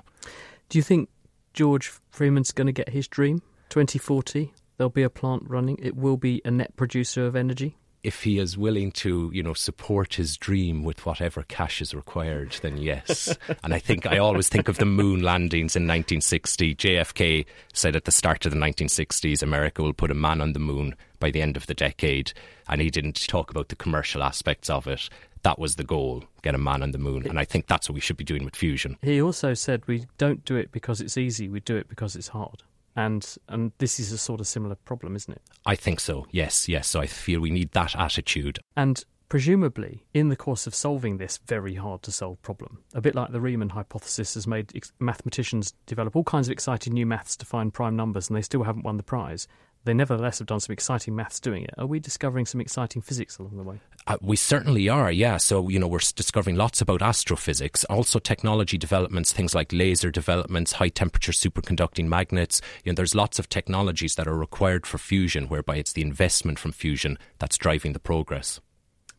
Do 0.70 0.78
you 0.78 0.84
think 0.84 1.10
George 1.54 1.92
Freeman's 2.10 2.52
going 2.52 2.68
to 2.68 2.74
get 2.74 2.90
his 2.90 3.08
dream? 3.08 3.42
2040, 3.70 4.54
there'll 4.78 4.90
be 4.90 5.04
a 5.04 5.10
plant 5.10 5.44
running. 5.48 5.78
It 5.82 5.96
will 5.96 6.18
be 6.18 6.42
a 6.44 6.52
net 6.52 6.76
producer 6.76 7.26
of 7.26 7.36
energy 7.36 7.78
if 8.04 8.24
he 8.24 8.40
is 8.40 8.58
willing 8.58 8.92
to, 8.92 9.30
you 9.34 9.44
know, 9.44 9.54
support 9.54 10.16
his 10.16 10.38
dream 10.38 10.84
with 10.84 11.06
whatever 11.06 11.44
cash 11.44 11.82
is 11.82 11.94
required, 11.94 12.56
then 12.62 12.78
yes. 12.78 13.36
and 13.64 13.74
I 13.74 13.80
think 13.80 14.06
I 14.06 14.18
always 14.18 14.50
think 14.50 14.68
of 14.68 14.78
the 14.78 14.86
moon 14.86 15.22
landings 15.22 15.76
in 15.76 15.84
1960. 15.84 16.76
JFK 16.76 17.46
said 17.74 17.96
at 17.96 18.06
the 18.06 18.12
start 18.12 18.46
of 18.46 18.52
the 18.52 18.58
1960s, 18.58 19.44
America 19.44 19.84
will 19.84 19.94
put 19.94 20.12
a 20.12 20.16
man 20.16 20.42
on 20.42 20.54
the 20.54 20.60
moon 20.60 20.96
by 21.20 21.32
the 21.32 21.42
end 21.42 21.56
of 21.56 21.68
the 21.68 21.74
decade, 21.74 22.34
and 22.68 22.82
he 22.82 22.90
didn't 22.90 23.28
talk 23.28 23.52
about 23.52 23.70
the 23.70 23.76
commercial 23.76 24.24
aspects 24.24 24.70
of 24.70 24.88
it. 24.88 25.10
That 25.44 25.60
was 25.60 25.76
the 25.76 25.84
goal, 25.84 26.24
get 26.42 26.56
a 26.56 26.60
man 26.60 26.84
on 26.84 26.92
the 26.92 26.98
moon. 26.98 27.28
And 27.28 27.40
I 27.40 27.46
think 27.46 27.68
that's 27.68 27.90
what 27.90 27.96
we 27.96 28.02
should 28.02 28.18
be 28.18 28.24
doing 28.24 28.46
with 28.46 28.56
fusion. 28.56 28.98
He 29.02 29.22
also 29.22 29.54
said 29.54 29.84
we 29.88 30.06
don't 30.18 30.46
do 30.46 30.56
it 30.56 30.72
because 30.72 31.02
it's 31.02 31.18
easy, 31.18 31.50
we 31.50 31.60
do 31.60 31.78
it 31.78 31.90
because 31.90 32.16
it's 32.16 32.30
hard 32.30 32.64
and 32.96 33.38
and 33.48 33.72
this 33.78 34.00
is 34.00 34.12
a 34.12 34.18
sort 34.18 34.40
of 34.40 34.48
similar 34.48 34.76
problem, 34.76 35.16
isn't 35.16 35.34
it? 35.34 35.42
I 35.66 35.76
think 35.76 36.00
so. 36.00 36.28
Yes, 36.32 36.68
yes. 36.68 36.88
So 36.88 37.00
I 37.00 37.08
feel 37.08 37.40
we 37.40 37.52
need 37.52 37.72
that 37.72 37.96
attitude. 37.96 38.60
And 38.76 39.04
presumably, 39.30 40.06
in 40.14 40.30
the 40.30 40.36
course 40.36 40.68
of 40.68 40.76
solving 40.76 41.18
this 41.18 41.40
very 41.46 41.76
hard 41.76 42.02
to 42.04 42.12
solve 42.12 42.42
problem, 42.42 42.84
a 42.94 43.02
bit 43.02 43.16
like 43.16 43.32
the 43.32 43.42
Riemann 43.42 43.70
hypothesis 43.70 44.34
has 44.34 44.46
made 44.46 44.72
ex- 44.76 44.92
mathematicians 45.00 45.74
develop 45.86 46.16
all 46.16 46.24
kinds 46.24 46.48
of 46.48 46.52
exciting 46.52 46.94
new 46.94 47.06
maths 47.06 47.38
to 47.38 47.46
find 47.46 47.74
prime 47.74 47.96
numbers, 47.96 48.30
and 48.30 48.36
they 48.38 48.42
still 48.42 48.64
haven't 48.64 48.84
won 48.84 48.98
the 48.98 49.04
prize 49.04 49.48
they 49.84 49.94
nevertheless 49.94 50.40
have 50.40 50.48
done 50.48 50.60
some 50.60 50.74
exciting 50.74 51.16
maths 51.16 51.40
doing 51.40 51.64
it. 51.64 51.72
Are 51.78 51.88
we 51.88 52.00
discovering 52.00 52.46
some 52.46 52.62
exciting 52.62 53.02
physics 53.02 53.38
along 53.38 53.58
the 53.58 53.64
way? 53.64 53.80
Uh, 54.08 54.18
we 54.22 54.36
certainly 54.36 54.88
are, 54.90 55.12
yeah. 55.12 55.38
So, 55.38 55.70
you 55.70 55.80
know, 55.80 55.88
we're 55.88 56.00
discovering 56.16 56.56
lots 56.56 56.82
about 56.82 57.02
astrophysics, 57.02 57.84
also 57.86 58.20
technology 58.20 58.78
developments, 58.78 59.34
things 59.34 59.56
like 59.56 59.74
laser 59.74 60.12
developments, 60.12 60.74
high 60.74 60.90
temperature 60.90 61.32
superconducting 61.32 62.08
magnets. 62.08 62.62
You 62.84 62.92
know, 62.92 62.96
there's 62.96 63.16
lots 63.16 63.40
of 63.40 63.50
technologies 63.50 64.16
that 64.16 64.28
are 64.28 64.38
required 64.38 64.86
for 64.86 64.98
fusion, 64.98 65.48
whereby 65.48 65.78
it's 65.78 65.94
the 65.94 66.02
investment 66.02 66.60
from 66.60 66.72
fusion 66.72 67.18
that's 67.40 67.58
driving 67.58 67.94
the 67.94 68.00
progress. 68.00 68.60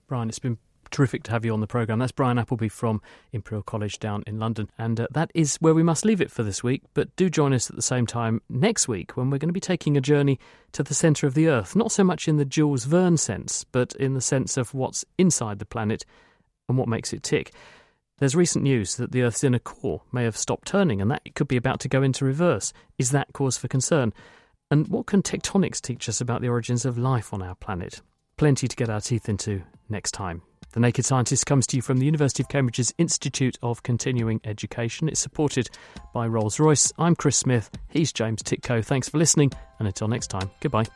Brian, 0.06 0.28
it's 0.28 0.38
been 0.38 0.58
terrific 0.92 1.24
to 1.24 1.32
have 1.32 1.44
you 1.44 1.52
on 1.52 1.60
the 1.60 1.66
programme. 1.66 1.98
That's 1.98 2.12
Brian 2.12 2.36
Appelbe 2.36 2.70
from 2.70 3.00
Imperial 3.32 3.62
College 3.62 3.98
down 3.98 4.22
in 4.26 4.38
London. 4.38 4.70
And 4.78 5.00
uh, 5.00 5.06
that 5.12 5.30
is 5.34 5.56
where 5.56 5.74
we 5.74 5.82
must 5.82 6.04
leave 6.04 6.20
it 6.20 6.30
for 6.30 6.42
this 6.42 6.62
week. 6.62 6.82
But 6.94 7.14
do 7.16 7.28
join 7.28 7.52
us 7.52 7.68
at 7.68 7.76
the 7.76 7.82
same 7.82 8.06
time 8.06 8.40
next 8.48 8.86
week 8.86 9.16
when 9.16 9.30
we're 9.30 9.38
going 9.38 9.48
to 9.48 9.52
be 9.52 9.60
taking 9.60 9.96
a 9.96 10.00
journey 10.00 10.38
to 10.72 10.82
the 10.82 10.94
centre 10.94 11.26
of 11.26 11.34
the 11.34 11.48
Earth, 11.48 11.74
not 11.74 11.90
so 11.90 12.04
much 12.04 12.28
in 12.28 12.36
the 12.36 12.44
Jules 12.44 12.84
Verne 12.84 13.16
sense, 13.16 13.64
but 13.64 13.94
in 13.96 14.14
the 14.14 14.20
sense 14.20 14.56
of 14.56 14.74
what's 14.74 15.04
inside 15.18 15.58
the 15.58 15.66
planet 15.66 16.04
and 16.68 16.78
what 16.78 16.88
makes 16.88 17.12
it 17.12 17.22
tick. 17.22 17.52
There's 18.18 18.36
recent 18.36 18.62
news 18.62 18.96
that 18.96 19.10
the 19.10 19.22
Earth's 19.22 19.42
inner 19.42 19.58
core 19.58 20.02
may 20.12 20.24
have 20.24 20.36
stopped 20.36 20.68
turning 20.68 21.00
and 21.00 21.10
that 21.10 21.22
it 21.24 21.34
could 21.34 21.48
be 21.48 21.56
about 21.56 21.80
to 21.80 21.88
go 21.88 22.02
into 22.02 22.24
reverse. 22.24 22.72
Is 22.98 23.10
that 23.10 23.32
cause 23.32 23.58
for 23.58 23.66
concern? 23.66 24.12
And 24.70 24.86
what 24.88 25.06
can 25.06 25.22
tectonics 25.22 25.80
teach 25.80 26.08
us 26.08 26.20
about 26.20 26.40
the 26.40 26.48
origins 26.48 26.84
of 26.84 26.96
life 26.96 27.34
on 27.34 27.42
our 27.42 27.56
planet? 27.56 28.00
Plenty 28.36 28.68
to 28.68 28.76
get 28.76 28.88
our 28.88 29.00
teeth 29.00 29.28
into 29.28 29.62
next 29.88 30.12
time. 30.12 30.42
The 30.72 30.80
Naked 30.80 31.04
Scientist 31.04 31.44
comes 31.44 31.66
to 31.66 31.76
you 31.76 31.82
from 31.82 31.98
the 31.98 32.06
University 32.06 32.42
of 32.42 32.48
Cambridge's 32.48 32.94
Institute 32.96 33.58
of 33.62 33.82
Continuing 33.82 34.40
Education. 34.44 35.06
It's 35.06 35.20
supported 35.20 35.68
by 36.14 36.26
Rolls 36.26 36.58
Royce. 36.58 36.90
I'm 36.98 37.14
Chris 37.14 37.36
Smith. 37.36 37.70
He's 37.90 38.10
James 38.10 38.42
Tytko. 38.42 38.82
Thanks 38.82 39.06
for 39.06 39.18
listening, 39.18 39.52
and 39.78 39.86
until 39.86 40.08
next 40.08 40.28
time, 40.28 40.50
goodbye. 40.60 40.86